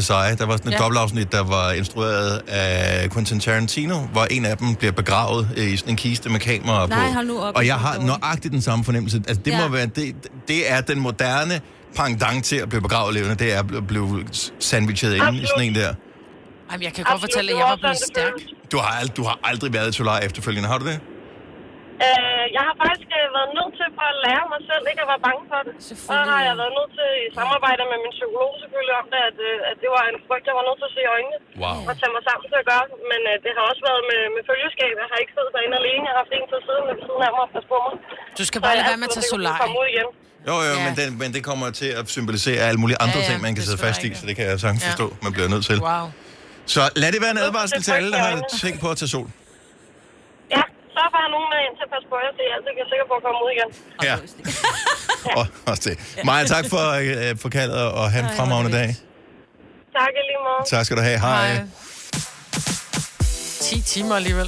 [0.41, 0.77] Der var sådan et Ja.
[0.83, 5.77] dobbeltafsnit, der var instrueret af Quentin Tarantino, hvor en af dem bliver begravet øh, i
[5.77, 7.13] sådan en kiste med kamera Nej, på.
[7.13, 9.17] hold nu op, og jeg har nøjagtigt den samme fornemmelse.
[9.27, 9.61] Altså, det, Ja.
[9.61, 10.15] må være, det,
[10.47, 11.61] det er den moderne
[11.95, 13.35] pendant til at blive begravet levende.
[13.35, 14.25] Det er at blive-
[14.59, 15.93] sandwichet inde i sådan en der.
[16.69, 18.35] Jamen, jeg kan godt fortælle, at jeg var blevet stærk.
[18.73, 20.97] Du har, ald- du har aldrig været i Solar efterfølgende, har du det?
[22.07, 25.09] Øh, jeg har faktisk øh, været nødt til for at lære mig selv ikke at
[25.13, 25.73] være bange for det.
[26.09, 29.37] Så har jeg været nødt til i samarbejde med min psykolog selvfølgelig om det, at,
[29.49, 31.37] øh, at det var en frygt, jeg var nødt til at se i øjnene.
[31.63, 31.77] Wow.
[31.89, 32.85] Og tage mig sammen til at gøre.
[33.11, 34.93] Men øh, det har også været med, med følgeskab.
[35.03, 36.01] Jeg har ikke siddet derinde alene.
[36.07, 37.93] Jeg har haft en til at sidde ved siden af mig og passe på mig.
[38.39, 39.55] Du skal bare lade være med at tage solar.
[39.63, 40.07] komme ud igen.
[40.49, 40.83] Jo, jo, Ja.
[40.85, 43.51] men, den, men det kommer til at symbolisere alle mulige andre Ja, ja, ting, man
[43.57, 44.89] kan sidde fast i, så det kan jeg sagtens Ja.
[44.89, 45.77] forstå, man bliver nødt til.
[45.91, 46.05] Wow.
[46.65, 49.27] Så lad det være en advarsel til alle, der har tænkt på at tage sol.
[50.55, 50.61] Ja,
[50.95, 52.89] så har jeg nogen med ind til at passe på jer, så jeg altid er
[52.93, 53.69] sikker på at komme ud igen.
[54.07, 54.15] Ja.
[55.39, 56.25] Og, også det.
[56.25, 58.89] Maja, tak for, øh, for kaldet, og have en fremragende dag.
[59.99, 60.69] Tak i lige måde.
[60.69, 61.19] Tak skal du have.
[61.19, 61.53] Hej.
[61.53, 61.63] Hej.
[63.61, 64.47] 10 timer alligevel.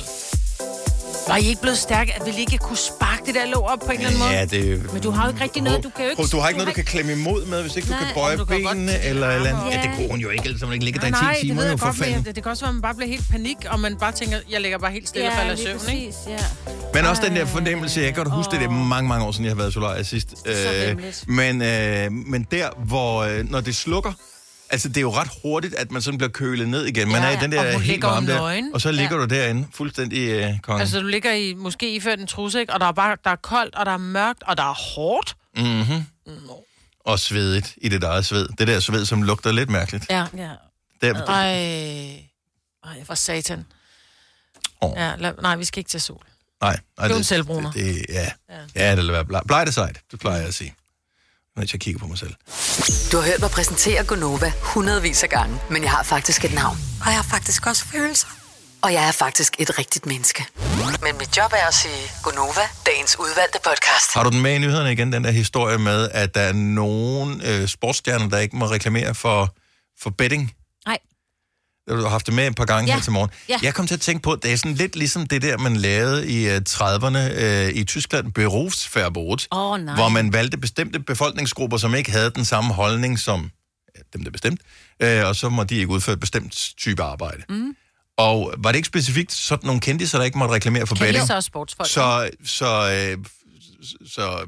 [1.28, 2.13] Var I ikke blevet stærke?
[2.16, 4.32] At vi ikke kunne sparke det der låg op på en eller anden måde?
[4.32, 4.94] Ja, det...
[4.94, 6.16] Men du har jo ikke rigtig noget, du kan jo ikke...
[6.22, 8.13] Prøv, du har ikke noget, du kan klemme imod med, hvis ikke du Nej, kan
[8.16, 9.72] bøje du kan godt- benene eller eller andet.
[9.72, 9.82] Ja, Ja.
[9.88, 11.48] det kunne hun jo ikke, ellers man ikke ligger der Nej, i nej, 10 det
[11.48, 12.96] timer, ved jo jeg for godt, men jeg- det kan også være, at man bare
[12.96, 15.58] bliver helt panik, og man bare tænker, jeg ligger bare helt stille og falder i
[15.58, 16.13] søvn, ikke?
[16.13, 16.38] præcis, ja.
[16.94, 19.32] Men også den der fornemmelse, jeg kan godt huske det, det er mange, mange år
[19.32, 20.34] siden, jeg har været i Solaria sidst.
[20.46, 24.12] Øh, men, øh, men der, hvor øh, når det slukker,
[24.70, 27.08] altså det er jo ret hurtigt, at man sådan bliver kølet ned igen.
[27.08, 28.74] Man Ja, er i den og der helt varme der, nøgen.
[28.74, 29.22] og så ligger Ja.
[29.22, 30.82] du derinde, fuldstændig øh, kongen.
[30.82, 32.74] Altså, du ligger i, måske iført en trusse, ikke?
[32.74, 35.36] Og der er bare der er koldt, og der er mørkt, og der er hårdt.
[35.58, 36.04] Mm-hmm.
[37.06, 38.50] Og svedigt i det eget sved.
[38.58, 40.06] Det der sved, som lugter lidt mærkeligt.
[40.10, 40.26] Ja.
[40.38, 40.50] ja.
[41.02, 42.24] Der, Ej.
[42.84, 43.66] Ej, for satan.
[44.82, 44.94] Åh.
[44.98, 46.22] Ja, lad, nej, vi skal ikke til sol.
[46.62, 47.72] nej, nej, selvbruner.
[47.72, 48.30] Det, det, ja,
[48.76, 49.42] ja, det vil være bleg.
[49.48, 50.76] Bleg det sejt, det plejer jeg at sige.
[51.58, 52.34] Når jeg kigger på mig selv.
[53.12, 56.78] Du har hørt mig præsentere Gonova hundredvis af gange, men jeg har faktisk et navn.
[57.02, 58.28] Og jeg har faktisk også følelser.
[58.82, 60.46] Og jeg er faktisk et rigtigt menneske.
[61.04, 64.13] Men mit job er at sige Gonova, dagens udvalgte podcast.
[64.13, 67.41] Har du den med i nyhederne igen, den der historie med, at der er nogen
[67.46, 69.56] øh, sportsstjerner, der ikke må reklamere for,
[70.02, 70.54] for betting?
[70.86, 70.98] Nej.
[71.89, 72.95] Du har haft det med et par gange Ja.
[72.95, 73.30] her til morgen.
[73.50, 73.60] Ja.
[73.63, 75.76] Jeg kom til at tænke på, at det er sådan lidt ligesom det der, man
[75.76, 79.95] lavede i uh, 30'erne uh, i Tyskland, Berufsverbot, nej.
[79.95, 83.52] hvor man valgte bestemte befolkningsgrupper, som ikke havde den samme holdning som
[83.95, 84.62] ja, dem, der bestemt,
[85.04, 87.43] uh, og så må de ikke udføre et bestemt type arbejde.
[87.50, 87.76] Mm.
[88.17, 91.15] Og var det ikke specifikt sådan nogle kendte, der ikke måtte reklamere for betting?
[91.15, 93.26] Kendiser og sportsfolk, Så, så, øh,
[94.08, 94.47] så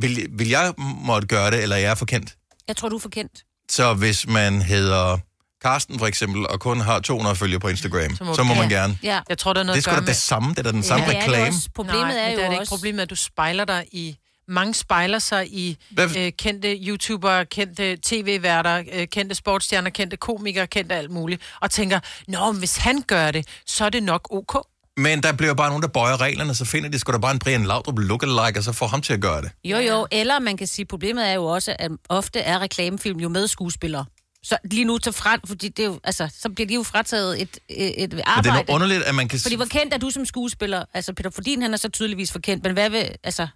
[0.00, 2.36] vil, vil jeg måtte gøre det, eller jeg er for kendt?
[2.68, 3.44] Jeg tror, du er forkendt.
[3.70, 5.18] Så hvis man hedder
[5.62, 8.68] Karsten for eksempel, og kun har 200 følgere på Instagram, så må, så må man
[8.68, 8.98] gerne.
[9.02, 9.20] Ja.
[9.28, 10.06] Jeg tror, der er noget Det er sgu da med...
[10.08, 11.48] det samme, det er da den samme Ja, det er det reklame.
[11.48, 11.68] også.
[11.74, 12.62] Problemet Nej, er jo det er det ikke.
[12.62, 14.16] også- Problemet er, at du spejler dig i...
[14.48, 20.94] Mange spejler sig i øh, kendte YouTubere, kendte tv-værter, øh, kendte sportsstjerner, kendte komikere, kendte
[20.94, 24.66] alt muligt, og tænker, nå, hvis han gør det, så er det nok ok.
[24.96, 27.38] Men der bliver bare nogen, der bøjer reglerne, så finder de sgu da bare en
[27.38, 29.50] Brian Laudrup lookalike, og så får ham til at gøre det.
[29.64, 33.28] Jo, jo, eller man kan sige, problemet er jo også, at ofte er reklamefilm jo
[33.28, 34.04] med skuespillere.
[34.42, 37.42] Så lige nu til fra, fordi det er jo, altså, så bliver de jo frataget
[37.42, 38.48] et, et, et arbejde.
[38.48, 39.38] Men det er underligt, at man kan...
[39.40, 40.84] Fordi hvor kendt er du som skuespiller?
[40.94, 43.48] Altså, Peter Fordin, han er så tydeligvis for kendt, men hvad vil, altså...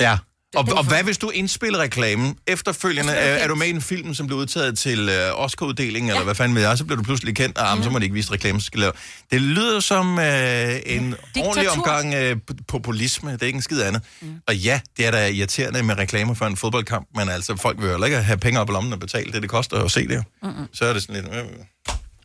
[0.00, 0.18] Ja.
[0.56, 3.12] Og, og hvad hvis du indspiller reklamen efterfølgende?
[3.12, 6.14] Er du Er, du med i en film, som blev udtaget til øh, Oscar-uddelingen, ja.
[6.14, 7.82] eller hvad fanden ved jeg, så bliver du pludselig kendt, og mm.
[7.82, 8.92] så må det ikke vise reklame, så skal lave.
[9.30, 14.02] Det lyder som øh, en ordentlig omgang p- populisme, det er ikke en skid andet.
[14.20, 14.34] Mm.
[14.46, 17.90] Og ja, det er da irriterende med reklamer for en fodboldkamp, men altså, folk vil
[17.90, 20.24] jo ikke have penge op i lommen og betale det, det koster at se det.
[20.42, 20.66] Mm-mm.
[20.72, 21.34] Så er det sådan lidt,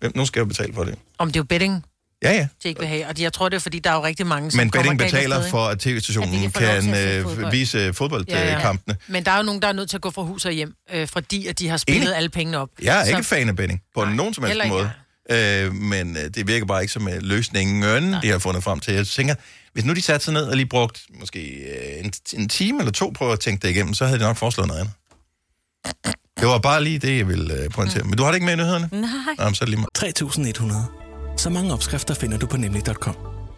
[0.03, 0.95] øh, nu skal jeg betale for det?
[1.17, 1.85] Om det er jo betting,
[2.23, 2.47] Ja, ja.
[2.63, 3.07] de ikke vil have.
[3.07, 4.91] Og de- jeg tror, det er, fordi der er jo rigtig mange, som Men kommer
[4.91, 7.51] betting betaler for, at tv-stationen At kan kan øh, fodbold.
[7.51, 8.97] vise fodboldkampene.
[9.07, 10.73] Men der er jo nogen, der er nødt til at gå fra hus og hjem,
[10.93, 12.15] øh, fordi at de har spillet Enig.
[12.15, 12.69] alle pengene op.
[12.81, 14.91] Jeg er Så- ikke fan af betting, på nogen som helst måde.
[15.31, 18.93] Øh, men øh, det virker bare ikke som øh, løsningen, de har fundet frem til.
[18.93, 19.35] Jeg tænker,
[19.73, 22.91] hvis nu de satte sig ned og lige brugt måske øh, en, en time eller
[22.91, 24.93] to på at tænke det igennem, så havde de nok foreslået noget andet.
[26.39, 28.03] Det var bare lige det, jeg ville øh, pointere.
[28.03, 28.89] Men du har det ikke med i nyhederne?
[28.91, 29.09] Nej.
[29.39, 30.57] Jamen, så er det lige meget.
[30.97, 31.06] 3.100.
[31.37, 33.15] Så mange opskrifter finder du på nemlig.com.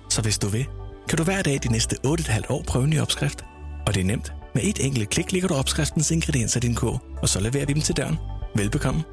[0.10, 0.66] Så hvis du vil,
[1.10, 3.46] kan du hver dag de næste 8,5 år prøve en ny opskrift.
[3.88, 4.34] Og det er nemt.
[4.56, 7.74] Med et enkelt klik ligger du opskriftens ingredienser i din kog, og så leverer vi
[7.74, 8.18] dem til døren.
[8.56, 9.04] Velbekomme.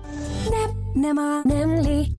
[0.97, 2.17] Nemmer, nemlig.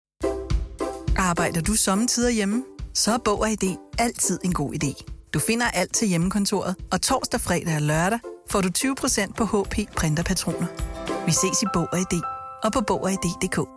[1.17, 2.63] Arbejder du sommetider hjemme?
[2.93, 5.03] Så er Bog og ID altid en god idé.
[5.33, 8.19] Du finder alt til hjemmekontoret, og torsdag, fredag og lørdag
[8.49, 10.67] får du 20% på HP printerpatroner.
[11.25, 12.21] Vi ses i Bog og ID
[12.63, 13.76] og på Bog og ID.dk.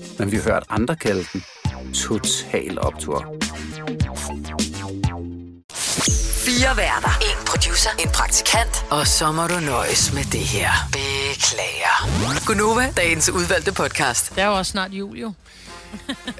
[0.19, 1.43] men vi har hørt andre kalde den
[1.93, 3.35] Total Optor.
[6.45, 7.09] Fire værter.
[7.21, 7.89] En producer.
[7.99, 8.85] En praktikant.
[8.89, 10.71] Og så må du nøjes med det her.
[10.91, 12.45] Beklager.
[12.45, 14.29] Gunova, dagens udvalgte podcast.
[14.35, 15.33] Det er jo også snart jul, jo.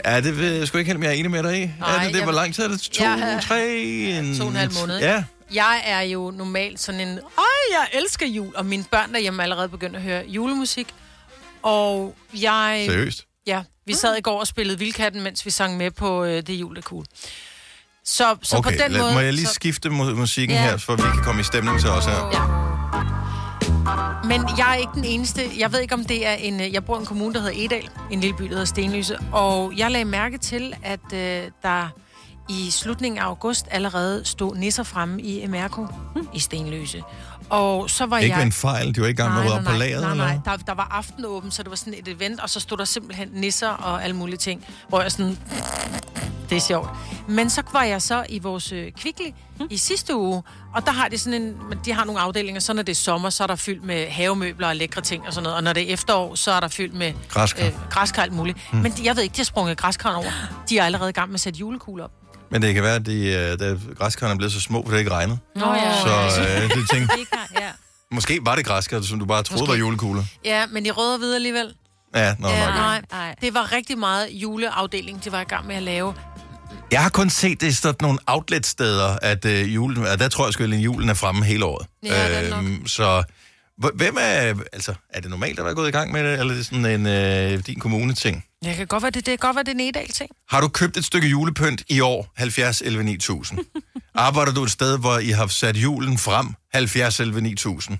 [0.05, 1.72] Ja, det ved jeg sgu ikke helt, om jeg er enig med dig i.
[1.80, 2.15] Nej, er det, det?
[2.15, 2.82] jeg- Hvor lang tid er det?
[2.82, 3.78] To, Jeg- tre?
[3.78, 4.38] En...
[4.38, 4.99] To og en halv måned.
[4.99, 5.24] Ja.
[5.53, 9.43] Jeg er jo normalt sådan en, øj, jeg elsker jul, og mine børn derhjemme er
[9.43, 10.88] allerede begyndt at høre julemusik.
[11.63, 12.84] Og jeg...
[12.89, 13.26] Seriøst?
[13.47, 16.49] Ja, vi sad i går og spillede Vildkatten, mens vi sang med på øh, Det
[16.49, 17.05] er jul, er cool.
[18.05, 19.13] Så, så okay, på den lad, måde...
[19.13, 20.61] må jeg lige så, skifte mu- musikken Ja.
[20.63, 22.29] her, for vi kan komme i stemning til os her.
[22.33, 22.41] Ja.
[24.27, 25.41] Men jeg er ikke den eneste.
[25.57, 26.61] Jeg ved ikke, om det er en...
[26.61, 27.89] øh, Jeg bor i en kommune, der hedder Edal.
[28.11, 29.17] En lille by, der hedder Stenløse.
[29.31, 31.87] Og jeg lagde mærke til, at øh, der
[32.49, 35.91] i slutningen af august allerede stod nisser fremme i MRK
[36.33, 37.03] i Stenløse.
[37.51, 38.43] Og så var Ikke jeg...
[38.45, 40.57] en fejl, de var ikke gang med at rydde op på lageret, Nej, nej, der,
[40.57, 43.69] der var aftenåben, så det var sådan et event, og så stod der simpelthen nisser
[43.69, 45.37] og alle mulige ting, hvor jeg sådan,
[46.49, 46.89] det er sjovt.
[47.27, 49.25] Men så var jeg så i vores øh, Kvickly
[49.69, 50.43] i sidste uge,
[50.73, 53.29] og der har de sådan en, de har nogle afdelinger, så når det er sommer,
[53.29, 55.89] så er der fyldt med havemøbler og lækre ting og sådan noget, og når det
[55.89, 57.69] er efterår, så er der fyldt med Græskar.
[57.89, 58.57] græskar og alt muligt.
[58.71, 58.81] Hmm.
[58.81, 60.31] Men de- jeg ved ikke, de har sprunget græskaren over.
[60.69, 62.11] De er allerede i gang med at sætte julekugler op.
[62.51, 64.99] Men det kan være, at de, øh, da græskarne er blevet så små, for det
[64.99, 65.37] ikke regnede.
[65.55, 66.01] Nå ja.
[66.01, 67.15] Så øh, det tænkte,
[67.59, 67.69] ja.
[68.11, 69.71] måske var det græskar, som du bare troede Måske.
[69.71, 70.23] var julekugler.
[70.45, 71.73] Ja, men de røde og hvide alligevel.
[72.15, 72.75] Ja, nå, ja, nok.
[72.75, 73.35] nej, nej.
[73.41, 76.13] Det var rigtig meget juleafdeling, de var i gang med at lave.
[76.91, 80.45] Jeg har kun set det i sådan nogle outlet-steder, at øh, julen, at der tror
[80.45, 81.87] jeg sgu, at julen er fremme hele året.
[82.03, 82.57] Ja.
[82.57, 83.23] Øhm, så
[83.95, 86.57] hvem er, altså, er det normalt at være gået i gang med det, eller er
[86.57, 88.45] det sådan en øh, din kommune-ting?
[88.64, 90.30] Det kan godt være, det, det kan godt være, det er en edal ting.
[90.49, 92.32] Har du købt et stykke julepynt i år?
[92.36, 93.59] 70 11 9000.
[94.16, 96.47] Arbejder du et sted, hvor I har sat julen frem?
[96.74, 97.97] 70 11 9000.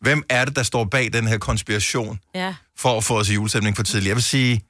[0.00, 2.54] Hvem er det, der står bag den her konspiration Ja.
[2.76, 4.08] for at få os i julestemning for tidligt?
[4.08, 4.62] Jeg vil sige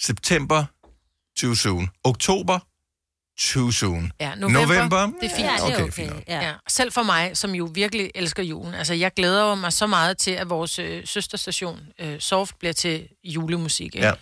[0.00, 0.64] september,
[1.40, 1.88] too soon.
[2.04, 2.58] Oktober,
[3.40, 4.12] too soon.
[4.20, 5.06] Ja, november, November?
[5.20, 5.46] det er fint.
[5.48, 5.92] Ja, det er Okay, okay.
[5.92, 6.46] fint Ja.
[6.46, 6.52] Ja.
[6.68, 8.74] Selv for mig, som jo virkelig elsker julen.
[8.74, 12.72] Altså, jeg glæder jo mig så meget til, at vores øh, søsterstation, øh, Soft, bliver
[12.72, 13.94] til julemusik.
[13.94, 14.06] Ikke?
[14.06, 14.12] Ja.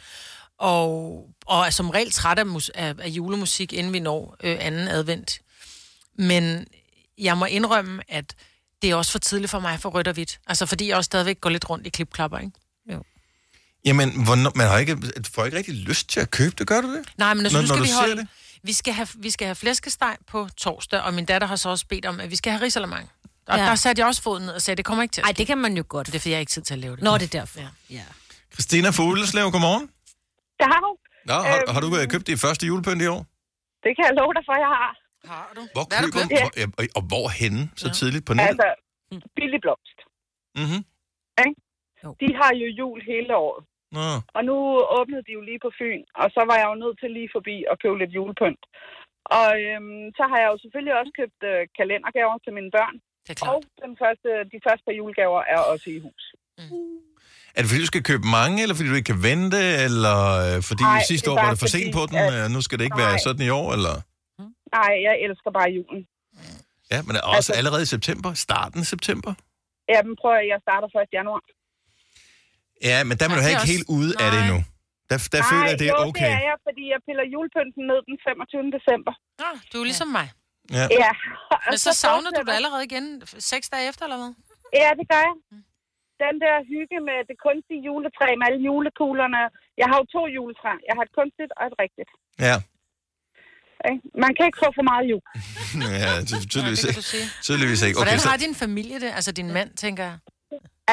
[0.59, 4.57] Og, og er som regel træt af, mus- af, af julemusik, inden vi når øh,
[4.61, 5.39] anden advent.
[6.19, 6.67] Men
[7.19, 8.35] jeg må indrømme, at
[8.83, 10.39] det er også for tidligt for mig for rødt og hvidt.
[10.47, 12.51] Altså, fordi jeg også stadigvæk går lidt rundt i klipklapper, ikke?
[13.85, 14.97] Jamen, hvornår, man har ikke,
[15.35, 17.05] får ikke rigtig lyst til at købe det, gør du det?
[17.19, 18.17] Nej, men nu, Når- nu når skal du vi holde...
[18.17, 18.27] det?
[18.67, 21.87] Vi skal, have, vi skal have flæskesteg på torsdag, og min datter har så også
[21.93, 23.11] bedt om, at vi skal have risalemang.
[23.47, 23.63] Og Ja.
[23.63, 23.69] ja.
[23.69, 25.47] der satte jeg også foden ned og sagde, det kommer ikke til at Ej, det
[25.47, 26.07] kan man jo godt.
[26.07, 27.03] Det er, fordi jeg har ikke tid til at lave det.
[27.05, 27.61] Nå, det er derfor.
[27.61, 27.69] Ja.
[27.99, 28.05] ja.
[28.55, 29.87] Christina Fugleslev, godmorgen.
[30.61, 30.67] Du.
[31.31, 31.75] Nå, har, Øhm.
[31.75, 33.23] har du købt det første julepynt i år?
[33.85, 34.91] Det kan jeg love dig for, jeg har.
[35.33, 35.63] Har du?
[35.77, 36.41] Hvor Hvad har du køber købt?
[36.41, 38.49] hvor, ja, og, og hvor henne så tidligt på nettet?
[38.51, 38.69] Altså,
[39.37, 39.99] billig blomst.
[40.61, 40.81] Mm-hmm.
[41.45, 41.55] Ikke?
[42.23, 43.61] De har jo jul hele året.
[43.97, 44.07] Nå.
[44.37, 44.57] Og nu
[44.99, 47.57] åbnede de jo lige på Fyn, og så var jeg jo nødt til lige forbi
[47.71, 48.65] og købe lidt julepynt.
[49.39, 52.97] Og øhm, så har jeg jo selvfølgelig også købt øh, kalendergaver til mine børn.
[53.25, 53.51] Det er klart.
[53.55, 56.25] Og den første, de første par julegaver er også i hus.
[57.57, 60.57] Er det fordi, du skal købe mange, eller fordi du ikke kan vente, eller øh,
[60.71, 62.85] fordi Nej, sidste år var det for sent på den, at- øh, nu skal det
[62.89, 63.25] ikke være Nej.
[63.27, 63.95] sådan i år, eller?
[64.77, 66.03] Nej, jeg elsker bare julen.
[66.93, 69.33] Ja, men også Altså- allerede i september, starten af september.
[69.93, 71.09] Ja, men prøv at jeg starter 1.
[71.19, 71.43] januar.
[72.91, 74.59] Ja, men der er er ikke også- helt ude af det endnu.
[75.11, 76.31] Der, der Nej, føler jeg, det er jo, okay.
[76.31, 78.77] det er jeg, fordi jeg piller julepynten ned den 25.
[78.77, 79.13] december.
[79.43, 80.27] Nå, du er ligesom mig.
[80.79, 80.85] Ja.
[81.03, 81.11] Ja.
[81.73, 83.07] Men så savner du det allerede igen
[83.53, 84.33] seks dage efter, eller hvad?
[84.81, 85.35] Ja, det gør jeg.
[86.25, 89.41] den der hygge med det kunstige juletræ med alle julekuglerne.
[89.81, 90.81] Jeg har jo to juletræer.
[90.89, 92.11] Jeg har et kunstigt og et rigtigt.
[92.47, 92.57] Ja.
[94.25, 95.23] Man kan ikke få for meget jul.
[96.05, 97.97] ja, ty- tydeligvis, Ja, det du tydeligvis ikke.
[97.99, 99.11] Hvordan Okay, så, har din familie det?
[99.19, 100.17] Altså din mand, tænker jeg.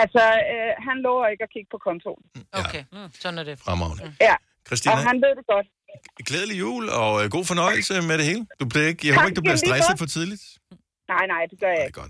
[0.01, 0.23] Altså,
[0.53, 2.23] øh, han lover ikke at kigge på kontoen.
[2.61, 3.09] Okay, mm.
[3.23, 3.59] sådan er det.
[3.65, 4.15] fremragende.
[4.21, 4.35] Ja,
[4.67, 5.67] Christina, og han ved det godt.
[6.29, 8.45] glædelig jul og øh, god fornøjelse med det hele.
[8.59, 10.43] Du bliver ikke, jeg håber ikke, du bliver stresset for tidligt.
[11.13, 12.01] Nej, nej, det gør jeg ikke.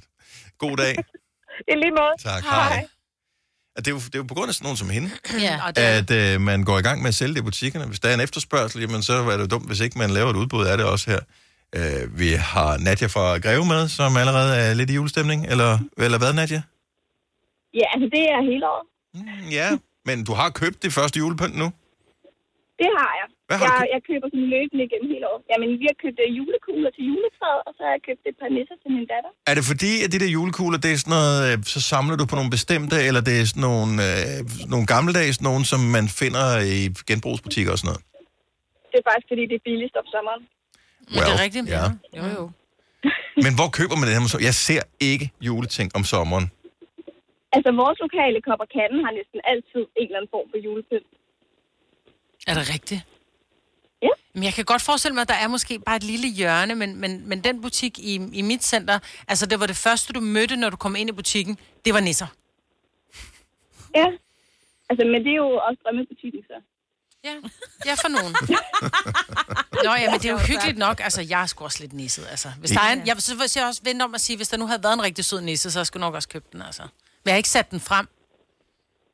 [0.58, 0.94] God dag.
[1.72, 2.14] I lige måde.
[2.30, 2.88] Tak, hej.
[3.76, 5.10] At det, er jo, det er jo på grund af sådan nogen som hende,
[5.48, 7.86] Ja, at øh, man går i gang med at sælge det i butikkerne.
[7.86, 10.30] Hvis der er en efterspørgsel, jamen, så er det jo dumt, hvis ikke man laver
[10.30, 11.20] et udbud af det også her.
[11.76, 15.46] Øh, vi har Nadja fra Greve med, som allerede er lidt i julestemning.
[15.46, 16.62] Eller, eller hvad, Nadja?
[17.80, 18.86] Ja, altså det er hele året.
[19.58, 19.70] Ja,
[20.08, 21.68] men du har købt det første julepynt nu?
[22.82, 23.28] Det har jeg.
[23.50, 23.94] Hvad har jeg, købt?
[23.96, 25.42] jeg køber sådan løbende igennem hele året.
[25.52, 28.50] Jamen, vi har købt øh, julekugler til juletræet, og så har jeg købt et par
[28.56, 29.32] nisser til min datter.
[29.52, 32.26] Er det fordi, at de der julekugler, det er sådan noget, øh, så samler du
[32.32, 34.38] på nogle bestemte, eller det er sådan nogle, øh,
[34.74, 36.46] nogle gammeldags, nogen, som man finder
[36.76, 38.02] i genbrugsbutikker og sådan noget?
[38.92, 40.42] Det er faktisk, fordi det er billigst om sommeren.
[41.14, 41.66] Men det er rigtigt.
[41.78, 41.86] Ja.
[42.20, 42.44] Jo, jo.
[43.46, 44.40] Men hvor køber man det her?
[44.50, 46.46] Jeg ser ikke juleting om sommeren.
[47.56, 51.12] Altså, vores lokale kopper kanden har næsten altid en eller anden form for julepynt.
[52.50, 53.02] Er det rigtigt?
[54.02, 54.14] Ja.
[54.34, 56.90] Men jeg kan godt forestille mig, at der er måske bare et lille hjørne, men,
[57.02, 60.56] men, men den butik i, i mit center, altså det var det første, du mødte,
[60.56, 62.28] når du kom ind i butikken, det var nisser.
[63.96, 64.08] Ja.
[64.90, 66.58] Altså, men det er jo også drømmebutikken, så.
[67.24, 67.34] Ja,
[67.86, 68.34] ja for nogen.
[69.86, 71.00] Nå ja, men det er jo hyggeligt nok.
[71.00, 72.50] Altså, jeg er sgu også lidt nisset, altså.
[72.60, 74.58] Hvis der er en, jeg, så vil jeg også vente om at sige, hvis der
[74.58, 76.84] nu havde været en rigtig sød nisse, så skulle jeg nok også købe den, altså.
[77.24, 78.08] Men jeg har ikke sat den frem.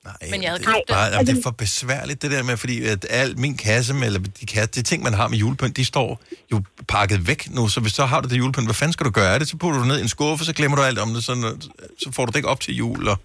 [0.04, 0.94] Nej, men jeg havde det, er købt den.
[0.96, 4.06] bare, jamen, det er for besværligt, det der med, fordi at al min kasse, med,
[4.10, 6.10] eller de, kasse, de ting, man har med julepynt, de står
[6.52, 6.58] jo
[6.88, 9.34] pakket væk nu, så hvis så har du det julepynt, hvad fanden skal du gøre
[9.34, 9.48] af det?
[9.50, 11.34] Så putter du det ned i en skuffe, så glemmer du alt om det, så,
[12.04, 13.08] så får du det ikke op til jul.
[13.08, 13.18] Og,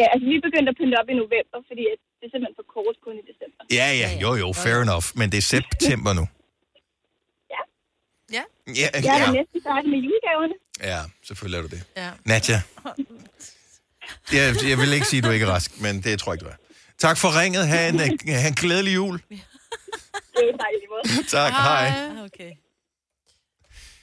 [0.00, 2.66] Ja, altså, vi begyndte at pynte op i november, fordi at det er simpelthen for
[2.74, 3.60] kort kun i december.
[3.78, 6.24] ja, ja, jo, jo, fair enough, men det er september nu.
[7.54, 7.62] Ja.
[8.36, 8.44] Ja.
[8.80, 10.54] Ja, Jeg er ja, næsten færdig med julegaverne.
[10.82, 11.82] Ja selvfølgelig er du det.
[11.96, 12.10] Ja.
[12.24, 12.62] Nadja,
[14.32, 16.44] jeg, jeg vil ikke sige, at du ikke er rask, men det tror jeg ikke,
[16.44, 16.56] du er.
[16.98, 17.68] Tak for ringet.
[17.68, 17.98] Ha' en,
[18.28, 19.18] ha en glædelig jul.
[19.28, 19.38] Det
[20.34, 21.26] er dejligt i måde.
[21.28, 22.08] Tak, hej.
[22.24, 22.52] Okay.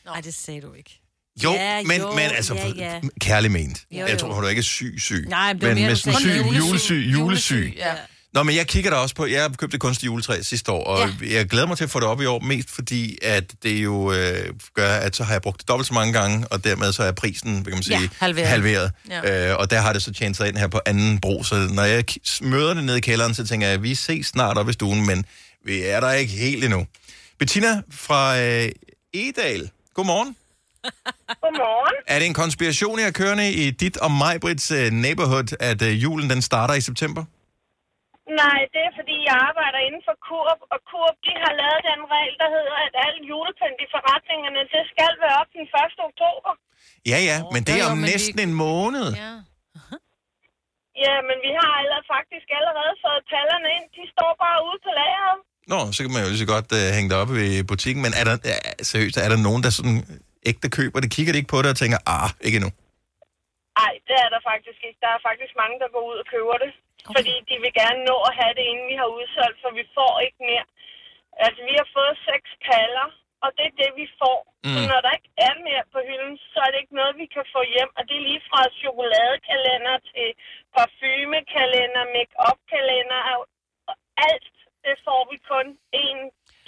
[0.06, 1.00] Nej, det sagde du ikke.
[1.44, 3.02] Jo, Ja, men, jo, men altså, ja, ja.
[3.22, 3.86] kærlig ment.
[3.92, 4.18] Jo, Jeg jo.
[4.18, 5.26] tror, hun er ikke syg, syg.
[5.28, 6.68] Nej, men det men mere, med du sådan sagde syg, julesyg.
[6.70, 7.74] julesyg, julesyg.
[7.78, 7.96] Ja.
[8.34, 10.84] Nå, men jeg kigger der også på, jeg har købt et kunstigt juletræ sidste år,
[10.84, 11.36] og ja.
[11.36, 14.12] jeg glæder mig til at få det op i år, mest fordi, at det jo
[14.14, 17.04] øh, gør, at så har jeg brugt det dobbelt så mange gange, og dermed så
[17.04, 18.48] er prisen, hvad kan man sige, Ja, halveret.
[18.48, 18.92] halveret.
[19.10, 19.50] Ja.
[19.52, 21.84] Øh, og der har det så tjent sig ind her på anden bro, så når
[21.84, 22.04] jeg
[22.42, 25.26] møder det nede i kælderen, så tænker jeg, vi ses snart op i stuen, men
[25.66, 26.86] vi er der ikke helt endnu.
[27.40, 28.70] Bettina fra øh,
[29.14, 30.36] Edal, godmorgen.
[31.42, 31.96] Godmorgen.
[32.08, 36.04] Er det en konspiration, jeg kørende i dit og mig, Brits uh, neighborhood, at uh,
[36.04, 37.24] julen den starter i september?
[38.42, 42.02] Nej, det er fordi, jeg arbejder inden for Coop, og Coop, de har lavet den
[42.14, 46.10] regel, der hedder, at alle julepynt i forretningerne, det skal være op den 1.
[46.10, 46.52] oktober.
[47.12, 49.08] Ja, ja, men det er jo, om næsten en måned.
[49.24, 49.34] Ja.
[51.06, 53.86] Ja, men vi har allerede faktisk allerede fået tallerne ind.
[53.98, 55.40] De står bare ude på lageret.
[55.72, 58.14] Nå, så kan man jo lige så godt uh, hænge det op i butikken, men
[58.20, 59.98] er der, uh, seriøst, er der nogen, der sådan
[60.52, 61.10] ægte køber det?
[61.16, 62.72] Kigger de ikke på det og tænker, ah, ikke endnu?
[63.80, 65.00] Nej, det er der faktisk ikke.
[65.06, 66.72] Der er faktisk mange, der går ud og køber det.
[67.08, 67.16] Okay.
[67.16, 70.14] Fordi de vil gerne nå at have det, inden vi har udsolgt, for vi får
[70.26, 70.66] ikke mere.
[71.46, 73.08] Altså, vi har fået seks paller,
[73.44, 74.40] og det er det, vi får.
[74.66, 74.74] Mm.
[74.74, 77.46] Så når der ikke er mere på hylden, så er det ikke noget, vi kan
[77.56, 77.92] få hjem.
[77.98, 80.28] Og det er lige fra chokoladekalender til
[80.76, 83.42] parfumekalender, make-up-kalender, og
[83.90, 83.96] og
[84.30, 85.68] alt, det får vi kun
[86.04, 86.18] en,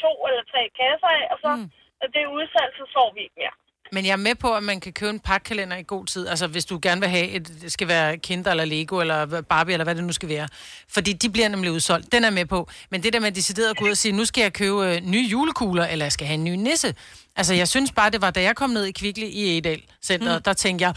[0.03, 1.67] to eller tre kasser af, og så mm.
[1.99, 3.57] når det er udsalgt, så får vi ikke mere.
[3.91, 6.27] Men jeg er med på, at man kan købe en pakkalender i god tid.
[6.27, 9.73] Altså, hvis du gerne vil have, et, det skal være Kinder eller Lego eller Barbie
[9.73, 10.47] eller hvad det nu skal være.
[10.93, 12.11] Fordi de bliver nemlig udsolgt.
[12.11, 12.69] Den er med på.
[12.89, 15.01] Men det der med decideret at gå ud og sige, nu skal jeg købe øh,
[15.01, 16.95] nye julekugler, eller jeg skal have en ny nisse.
[17.35, 20.37] Altså, jeg synes bare, det var, da jeg kom ned i Kvickly i Edal Center,
[20.37, 20.43] mm.
[20.43, 20.93] der tænkte jeg,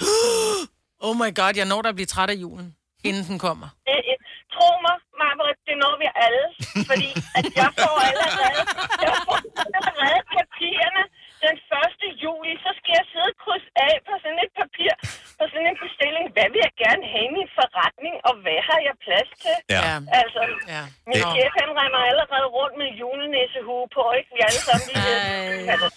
[1.06, 2.74] oh my god, jeg når der bliver træt af julen,
[3.04, 3.68] inden den kommer.
[3.86, 4.16] Det, øh,
[4.54, 6.44] tro mig, Margaret, det når vi alle.
[6.90, 8.60] Fordi at jeg får allerede,
[9.06, 9.38] jeg får
[9.76, 11.02] allerede papirerne
[11.44, 12.24] den 1.
[12.24, 12.52] juli.
[12.64, 14.92] Så skal jeg sidde og krydse af på sådan et papir,
[15.38, 16.24] på sådan en bestilling.
[16.36, 19.56] Hvad vil jeg gerne have i min forretning, og hvad har jeg plads til?
[19.74, 19.82] Ja.
[20.20, 20.40] Altså,
[20.74, 20.82] ja.
[21.10, 24.28] min Det- chef, han remmer allerede rundt med julenæsehue på, ikke?
[24.36, 25.14] Vi alle sammen lige
[25.74, 25.88] altså,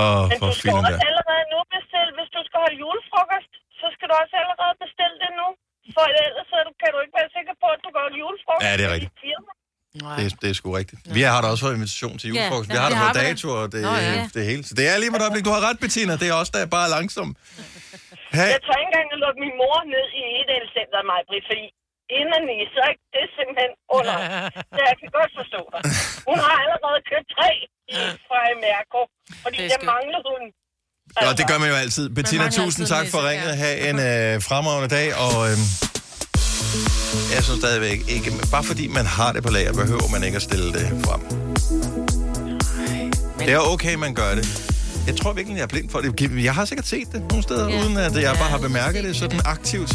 [0.00, 1.06] Åh, Men for du skal også der.
[1.10, 5.32] allerede nu bestille, hvis du skal holde julefrokost, så skal du også allerede bestille det
[5.40, 5.48] nu.
[5.96, 8.64] For ellers så kan du ikke være sikker på, at du går julefrokost.
[8.66, 9.12] Ja, det er i rigtigt.
[9.98, 10.16] Firma.
[10.18, 11.00] Det, er- det er sgu rigtigt.
[11.18, 12.68] Vi har da også fået invitation til julefrokost.
[12.68, 14.28] Ja, Vi har ja, da det fået dato og det, Nå, ja.
[14.36, 14.62] det hele.
[14.68, 15.44] Så det er lige med et øjeblik.
[15.48, 16.12] Du har ret, Bettina.
[16.20, 17.28] Det er også der er bare langsom.
[18.38, 18.50] Hey.
[18.54, 21.66] Jeg tør ikke engang at lukke min mor ned i Edel-centret, mig, Britt, fordi
[22.20, 24.16] inden i, så er det simpelthen under.
[24.76, 25.80] Så jeg kan godt forstå dig.
[26.28, 27.50] Hun har allerede købt tre
[27.96, 29.00] i fra Mærko,
[29.44, 29.90] fordi Det er der skønt.
[29.94, 30.42] manglede hun.
[31.24, 32.04] Nå, det gør man jo altid.
[32.18, 33.52] Bettina, mangler tusind tak for ringet.
[33.62, 35.56] Ha' en øh, fremragende dag, og øh,
[37.34, 40.42] jeg synes stadigvæk ikke, bare fordi man har det på lager, behøver man ikke at
[40.42, 41.20] stille det frem.
[43.38, 44.62] Det er okay, man gør det.
[45.06, 46.44] Jeg tror virkelig, jeg er blind for det.
[46.44, 47.80] Jeg har sikkert set det nogle steder, Ja.
[47.84, 49.92] uden at jeg bare har bemærket det sådan aktivt.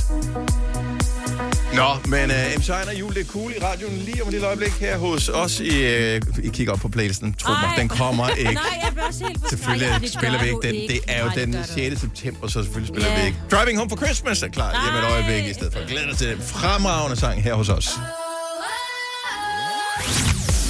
[1.76, 4.48] Nå, men uh, MC og Jul, det er cool i radioen lige om et lille
[4.48, 5.60] øjeblik her hos os.
[5.60, 8.54] I, uh, I kigger op på playlisten, tro mig, den kommer ikke.
[8.54, 10.76] Nej, jeg bliver også helt på Selvfølgelig Nej, spiller vi ikke den.
[10.76, 10.94] ikke.
[10.94, 12.02] Det er jo Nej, det den gør du 6.
[12.02, 13.20] september, så selvfølgelig spiller Ja.
[13.22, 13.38] vi ikke.
[13.52, 15.88] Driving Home for Christmas er klar lige om et øjeblik i stedet for.
[15.88, 17.90] Glæder dig til den fremragende sang her hos os.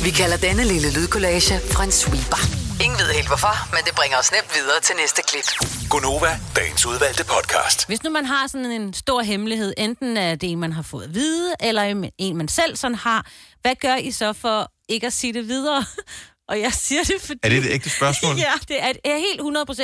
[0.04, 2.63] Vi kalder denne lille lydkollage en sweeper.
[2.84, 5.48] Ingen ved helt hvorfor, men det bringer os nemt videre til næste klip.
[5.90, 7.88] Gunova, dagens udvalgte podcast.
[7.88, 11.04] Hvis nu man har sådan en stor hemmelighed, enten er det en, man har fået
[11.04, 13.28] at vide, eller en, man selv sådan har,
[13.62, 15.86] hvad gør I så for ikke at sige det videre?
[16.50, 17.40] Og jeg siger det, fordi...
[17.44, 18.36] Er det et ægte spørgsmål?
[18.48, 19.42] ja, det er et er helt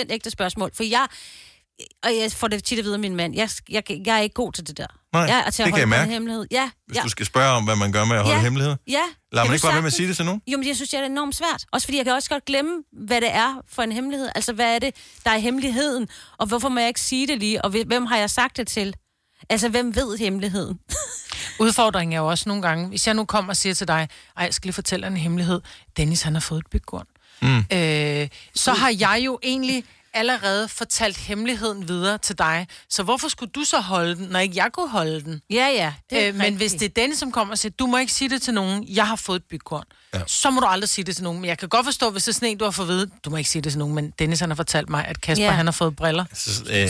[0.10, 1.08] 100% ægte spørgsmål, for jeg...
[2.04, 3.36] Og jeg får det tit at vide af min mand.
[3.36, 4.86] Jeg, jeg, jeg er ikke god til det der.
[5.14, 6.12] Nej, jeg er til at det kan holde jeg på en mærke.
[6.12, 6.46] hemmelighed.
[6.52, 7.02] Ja, Hvis ja.
[7.02, 8.42] du skal spørge om, hvad man gør med at holde Ja.
[8.44, 8.76] hemmeligheder.
[8.88, 8.94] Ja.
[9.32, 10.42] Lad Kan mig ikke bare være med at sige det til nogen.
[10.48, 11.66] Jo, men jeg synes, det er enormt svært.
[11.74, 12.72] Også fordi jeg kan også godt glemme,
[13.06, 14.30] hvad det er for en hemmelighed.
[14.36, 16.08] Altså, hvad er det, der er hemmeligheden?
[16.38, 17.62] Og hvorfor må jeg ikke sige det lige?
[17.66, 18.96] Og hvem har jeg sagt det til?
[19.50, 20.80] Altså, hvem ved hemmeligheden?
[21.60, 24.08] Udfordringen er jo også nogle gange, hvis jeg nu kommer og siger til dig,
[24.38, 25.62] ej, jeg skal lige fortælle en hemmelighed.
[25.98, 27.06] Dennis, han har fået et bygkorn.
[27.42, 27.58] Mm.
[27.58, 32.68] Øh, så har jeg jo egentlig allerede fortalt hemmeligheden videre til dig.
[32.90, 35.42] Så hvorfor skulle du så holde den, når ikke jeg kunne holde den?
[35.50, 35.94] Ja, ja.
[36.10, 38.30] det Øh, men hvis det er Dennis, som kommer og siger, du må ikke sige
[38.30, 39.84] det til nogen, jeg har fået et bygkorn,
[40.14, 40.20] ja.
[40.28, 41.42] så må du aldrig sige det til nogen.
[41.42, 43.10] Men jeg kan godt forstå, hvis det er sådan en, du har fået at vide,
[43.26, 45.46] du må ikke sige det til nogen, men Dennis han har fortalt mig, at Kasper
[45.46, 45.52] Ja.
[45.52, 46.26] han har fået briller.
[46.34, 46.88] Så, øh,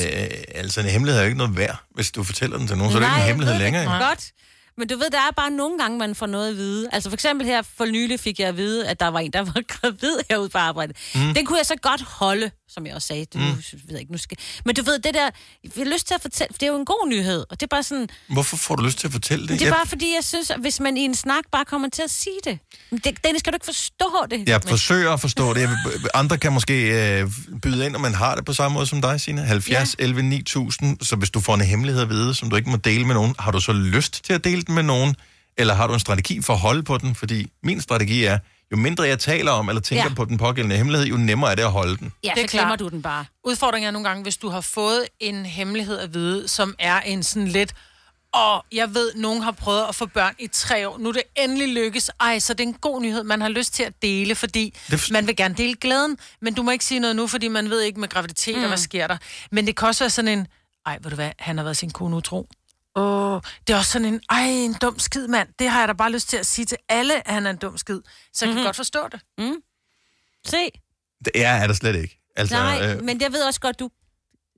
[0.56, 2.92] altså, en hemmelighed er jo ikke noget værd, hvis du fortæller den til nogen.
[2.92, 3.84] Så er det ikke en hemmelighed ved længere.
[3.86, 4.08] Det jo.
[4.08, 4.32] godt.
[4.78, 6.90] Men du ved, der er bare nogle gange, man får noget at vide.
[6.92, 9.40] Altså for eksempel her for nylig fik jeg at vide, at der var en, der
[9.42, 10.94] var gravid herude på arbejde.
[11.16, 11.34] Mm.
[11.34, 13.26] Den kunne jeg så godt holde, som jeg også sagde.
[13.26, 13.44] Du, Mm.
[13.46, 14.38] ved jeg ikke, nu skal...
[14.66, 15.30] Men du ved, det der,
[15.64, 17.40] jeg har lyst til at fortælle, det er jo en god nyhed.
[17.50, 19.50] Og det er bare sådan, Hvorfor får du lyst til at fortælle det?
[19.60, 21.90] det er Jeg- bare fordi, jeg synes, at hvis man i en snak bare kommer
[21.90, 22.60] til at sige det.
[22.92, 24.50] Men det Dennis, kan du ikke forstå det?
[24.50, 25.70] Jeg Men- forsøger at forstå det.
[26.14, 26.74] Andre kan måske
[27.22, 29.42] øh, byde ind, og man har det på samme måde som dig, Signe.
[29.46, 30.04] 70, ja.
[30.04, 30.98] 11, 9000.
[31.02, 33.36] Så hvis du får en hemmelighed at vide, som du ikke må dele med nogen,
[33.40, 35.16] har du så lyst til at dele den med nogen?
[35.58, 37.16] Eller har du en strategi for at holde på den?
[37.16, 38.40] Fordi min strategi er,
[38.72, 40.14] jo mindre jeg taler om eller tænker Ja.
[40.14, 42.12] på den pågældende hemmelighed, jo nemmere er det at holde den.
[42.24, 42.80] Ja, Det er så glemmer klart.
[42.80, 43.26] du den bare.
[43.44, 47.24] Udfordringen er nogle gange, hvis du har fået en hemmelighed at vide, som er en
[47.24, 47.74] sådan lidt,
[48.34, 50.98] og jeg ved, nogen har prøvet at få børn i tre år.
[50.98, 52.12] Nu er det endelig lykkes.
[52.20, 54.74] Ej, så det er en god nyhed, man har lyst til at dele, fordi
[55.12, 57.82] man vil gerne dele glæden, men du må ikke sige noget nu, fordi man ved
[57.82, 58.62] ikke med graviditet, mm.
[58.62, 59.18] og hvad sker der.
[59.52, 60.48] Men det kan også være sådan en,
[60.86, 62.50] ej, ved du hvad, han har været sin kone utro.
[62.96, 65.50] Åh, det er også sådan en, ej, en dum skid, mand.
[65.60, 67.58] Det har jeg da bare lyst til at sige til alle, at han er en
[67.58, 68.02] dum skid.
[68.34, 68.58] Så jeg mm-hmm.
[68.58, 69.22] kan godt forstå det.
[69.38, 69.56] Mm.
[70.46, 70.58] Se.
[71.26, 72.20] Det er, er der slet ikke.
[72.36, 73.90] Altså, Nej, øh, men jeg ved også godt, du...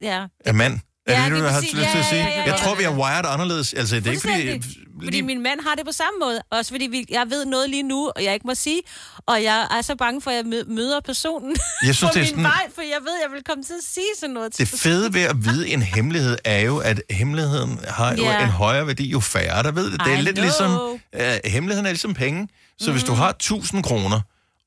[0.01, 0.27] Ja.
[0.45, 0.79] er mand.
[1.11, 1.73] Ja, det du har præcis.
[1.73, 2.21] lyst til at sige?
[2.21, 3.73] ja, ja, ja, Jeg tror, vi er wired anderledes.
[3.73, 4.77] Altså, det er ikke fordi...
[5.03, 6.41] Fordi min mand har det på samme måde.
[6.51, 8.81] Også fordi vi, jeg ved noget lige nu, og jeg ikke må sige.
[9.25, 11.55] Og jeg er så bange for, at jeg mø- møder personen
[11.85, 13.63] Jeg synes, på det er min sådan- vej, for jeg ved, at jeg vil komme
[13.63, 14.53] til at sige sådan noget.
[14.53, 18.43] til Det fede ved at vide en hemmelighed er jo, at hemmeligheden har jo Ja.
[18.43, 19.99] en højere værdi, jo færre der ved det.
[20.05, 20.43] Det er I lidt know.
[20.43, 20.71] ligesom,
[21.15, 22.47] uh, hemmeligheden er ligesom penge.
[22.79, 22.91] Så mm.
[22.91, 24.19] hvis du har 1000 kroner,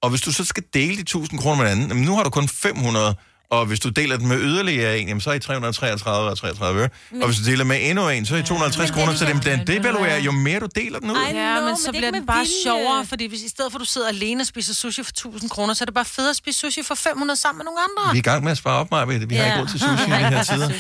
[0.02, 2.30] og hvis du så skal dele de 1000 kroner med en anden, nu har du
[2.30, 3.14] kun 500,
[3.54, 6.80] og hvis du deler den med yderligere en, jamen så er I 333 og 33
[6.80, 6.88] øre.
[7.22, 9.66] Og hvis du deler med endnu en, så er I 250 kroner, så den, den
[9.66, 11.16] devaluerer, jo mere du deler den ud.
[11.16, 12.52] Ja, know, men så men det er bliver den bare vilje.
[12.64, 15.50] sjovere, fordi hvis i stedet for, at du sidder alene og spiser sushi for 1000
[15.50, 18.12] kroner, så er det bare fedt at spise sushi for 500 sammen med nogle andre.
[18.12, 19.04] Vi er i gang med at spare op, Maja.
[19.04, 20.70] Vi har ikke råd til sushi i de her tider.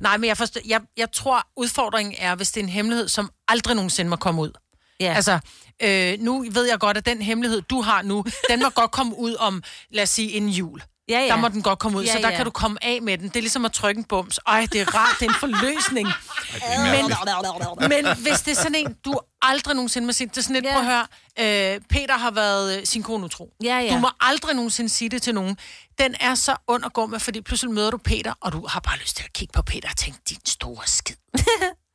[0.00, 3.30] Nej, men jeg, forstår, jeg, jeg tror, udfordringen er, hvis det er en hemmelighed, som
[3.48, 4.50] aldrig nogensinde må komme ud.
[5.00, 5.14] Ja.
[5.14, 5.38] Altså,
[5.82, 9.18] øh, nu ved jeg godt, at den hemmelighed, du har nu, den må godt komme
[9.18, 9.62] ud om,
[9.92, 10.82] lad os sige, en jul.
[11.08, 11.26] Ja, ja.
[11.26, 12.36] Der må den godt komme ud, Ja, så der ja.
[12.36, 13.28] kan du komme af med den.
[13.28, 14.40] Det er ligesom at trykke en bums.
[14.46, 16.08] Ej, det er rart, det er en forløsning.
[17.88, 20.54] men, men hvis det er sådan en, du aldrig nogensinde må sige, det er sådan
[20.54, 20.74] lidt, yeah.
[20.74, 21.06] prøv at
[21.38, 23.50] høre, øh, Peter har været øh, sin kone utro.
[23.64, 23.94] Ja, ja.
[23.94, 25.58] Du må aldrig nogensinde sige det til nogen.
[25.98, 28.80] Den er så ond at gå med, fordi pludselig møder du Peter, og du har
[28.80, 31.16] bare lyst til at kigge på Peter og tænke, din store skid.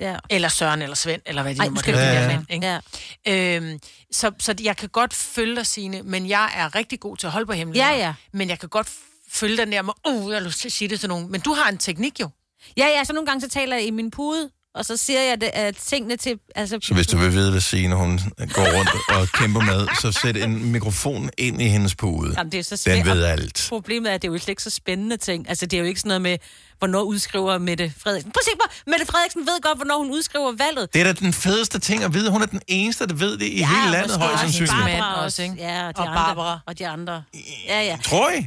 [0.00, 0.16] Ja.
[0.30, 3.56] Eller Søren, eller Svend, eller hvad de Ej, nu måtte Ja, ikke?
[3.56, 3.78] Øhm,
[4.12, 7.32] så, så jeg kan godt følge dig, Signe, men jeg er rigtig god til at
[7.32, 7.94] holde på hemmeligheder.
[7.94, 8.14] Ja, ja.
[8.32, 8.88] Men jeg kan godt
[9.30, 11.30] følge den der med, uh, jeg har lyst til at sige det til nogen.
[11.30, 12.28] Men du har en teknik jo.
[12.76, 15.40] Ja, ja, så nogle gange så taler jeg i min pude, Og så siger jeg
[15.40, 16.38] det, at tingene til...
[16.54, 18.20] Altså, Så hvis du vil vide, hvad Signe hun
[18.52, 22.34] går rundt og kæmper med, så sæt en mikrofon ind i hendes pude.
[22.38, 23.06] Jamen, det er så Den svært.
[23.16, 23.66] ved alt.
[23.68, 25.48] Problemet er, at det er jo slet ikke så spændende ting.
[25.48, 26.38] Altså, det er jo ikke sådan noget med,
[26.78, 28.32] hvornår udskriver Mette Frederiksen.
[28.32, 30.94] Prøv at se på, Mette Frederiksen ved godt, hvornår hun udskriver valget.
[30.94, 32.30] Det er da den fedeste ting at vide.
[32.30, 34.72] Hun er den eneste, der ved det i ja, hele landet, højst også sandsynligt.
[34.72, 35.54] Barbara også, ikke?
[35.58, 36.60] Ja, og de, Og andre, Barbara.
[36.66, 37.22] Og de andre.
[37.66, 37.98] Ja, ja.
[38.04, 38.46] Tror I?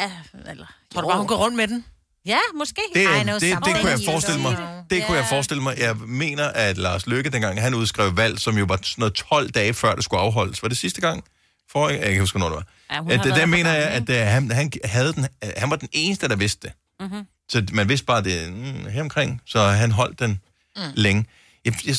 [0.00, 0.10] Ja,
[0.50, 0.66] eller...
[0.92, 1.84] Tror du bare, hun går rundt med den?
[2.26, 2.82] Ja, måske.
[2.94, 4.84] Det, det, no, det, det something kunne jeg forestille mig.
[4.90, 5.78] Det kunne jeg forestille mig.
[5.78, 9.50] Jeg mener, at Lars Løkke, dengang han udskrev valg, som jo var sådan noget 12
[9.50, 10.62] dage før, det skulle afholdes.
[10.62, 11.24] Var det sidste gang?
[11.70, 12.94] For, jeg kan ikke huske, hvornår det var.
[13.10, 15.76] Ja, det, været der mener jeg, at uh, han, han, havde den, uh, han var
[15.76, 16.76] den eneste, der vidste det.
[17.00, 17.26] Mhm.
[17.48, 20.40] Så man vidste bare det mm, her omkring, så han holdt den
[20.76, 20.82] mm.
[20.94, 21.26] længe.
[21.64, 21.96] Jeg, jeg,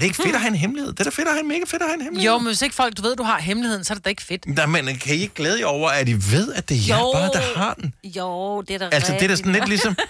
[0.00, 0.92] det ikke fedt at have en hemmelighed?
[0.92, 2.30] Det er da fedt at have en mega fedt at have en hemmelighed.
[2.32, 4.22] Jo, men hvis ikke folk, du ved, du har hemmeligheden, så er det da ikke
[4.22, 4.46] fedt.
[4.46, 6.98] Nej, men kan I ikke glæde jer over, at I ved, at det er jer
[6.98, 7.12] Jo.
[7.12, 7.94] bare, der har den?
[8.04, 9.96] Jo, det er da Altså, det er da sådan lidt ligesom...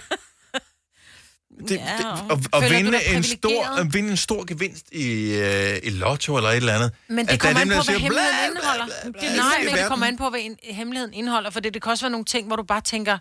[1.67, 4.85] Det, Ja, det, og at, at, føler vinde en stor, at vinde en stor gevinst
[4.91, 6.91] i, øh, i lotto eller et eller andet.
[7.07, 8.85] Men At det er kommer an dem, på, hvad hemmeligheden bla, indeholder.
[8.85, 9.89] bla, bla, Det, bla, nej, men det verden.
[9.89, 12.47] kommer an på, hvad en, hemmeligheden indeholder, for det, det kan også være nogle ting,
[12.47, 13.17] hvor du bare tænker,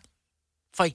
[0.77, 0.91] føj.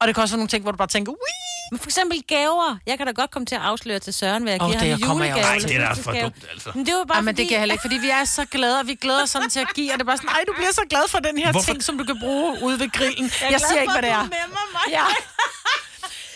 [0.00, 1.51] Og det kan også være nogle ting, hvor du bare tænker, Wii!
[1.72, 2.70] Men for eksempel gaver.
[2.86, 5.04] Jeg kan da godt komme til at afsløre til Søren, hvad jeg Åh, giver det
[5.04, 5.38] ham julegave.
[5.38, 5.76] også eller til.
[5.76, 6.70] Ej, det er da for dumt, altså.
[6.74, 7.44] Men det var bare Ej, men det fordi...
[7.48, 9.60] kan jeg heller ikke, fordi vi er så glade, og vi glæder os sådan til
[9.60, 11.52] at give, og det er bare sådan, ej, du bliver så glad for den her
[11.52, 13.30] Hvorfor- ting, som du kan bruge ude ved grillen.
[13.42, 14.22] Jeg, jeg siger ikke, hvad det er.
[14.22, 14.46] du med
[14.76, 14.86] mig.
[14.98, 15.04] Ja.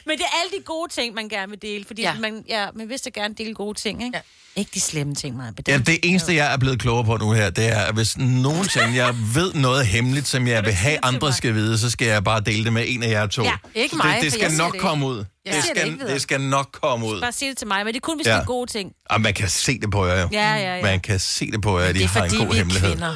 [0.07, 1.85] Men det er alle de gode ting, man gerne vil dele.
[1.87, 2.15] Fordi Ja.
[2.15, 4.17] man, ja, man vil så gerne dele gode ting, ikke?
[4.17, 4.21] Ja.
[4.61, 5.51] Ikke de slemme ting, Maja.
[5.69, 8.95] Ja, det eneste, jeg er blevet klogere på nu her, det er, at hvis nogensinde
[8.95, 12.41] jeg ved noget hemmeligt, som jeg vil have andre skal vide, så skal jeg bare
[12.41, 13.43] dele det med en af jer to.
[13.45, 15.17] Ja, ikke mig, det, det skal nok det komme ud.
[15.17, 16.15] Jeg Det det skal, ikke videre.
[16.15, 17.21] det skal nok komme ud.
[17.21, 18.33] Bare sige det til mig, men det er kun, hvis Ja.
[18.35, 18.93] det er gode ting.
[19.11, 20.29] Og man kan se det på jer jo.
[20.33, 20.83] Ja, ja, ja.
[20.83, 22.53] Man kan se det på jer, at Det I er har en fordi, god vi
[22.53, 22.91] er hemmelighed.
[22.91, 23.15] kvinder.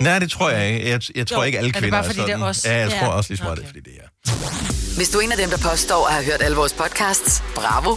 [0.00, 0.90] Nej, det tror jeg ikke.
[0.90, 1.42] Jeg, jeg tror Jo.
[1.42, 2.42] ikke, alle Er det kvinder bare, fordi det er sådan.
[2.48, 2.64] os?
[2.64, 2.98] Ja, jeg Ja.
[3.00, 4.08] tror også lige smart, det er, fordi det er.
[4.96, 7.96] Hvis du er en af dem, der påstår at have hørt alle vores podcasts, bravo.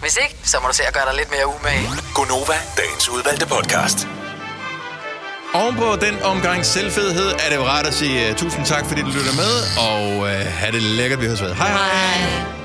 [0.00, 1.88] Hvis ikke, så må du se at gøre dig lidt mere umage.
[2.14, 4.06] Gonova, dagens udvalgte podcast.
[5.54, 9.00] Oven på den omgang selvfedhed er det jo rart at sige uh, tusind tak, fordi
[9.00, 9.52] du lytter med,
[9.88, 11.54] og uh, have det lækkert, vi høres ved.
[11.54, 11.88] Hej hej!
[11.88, 12.59] Hej.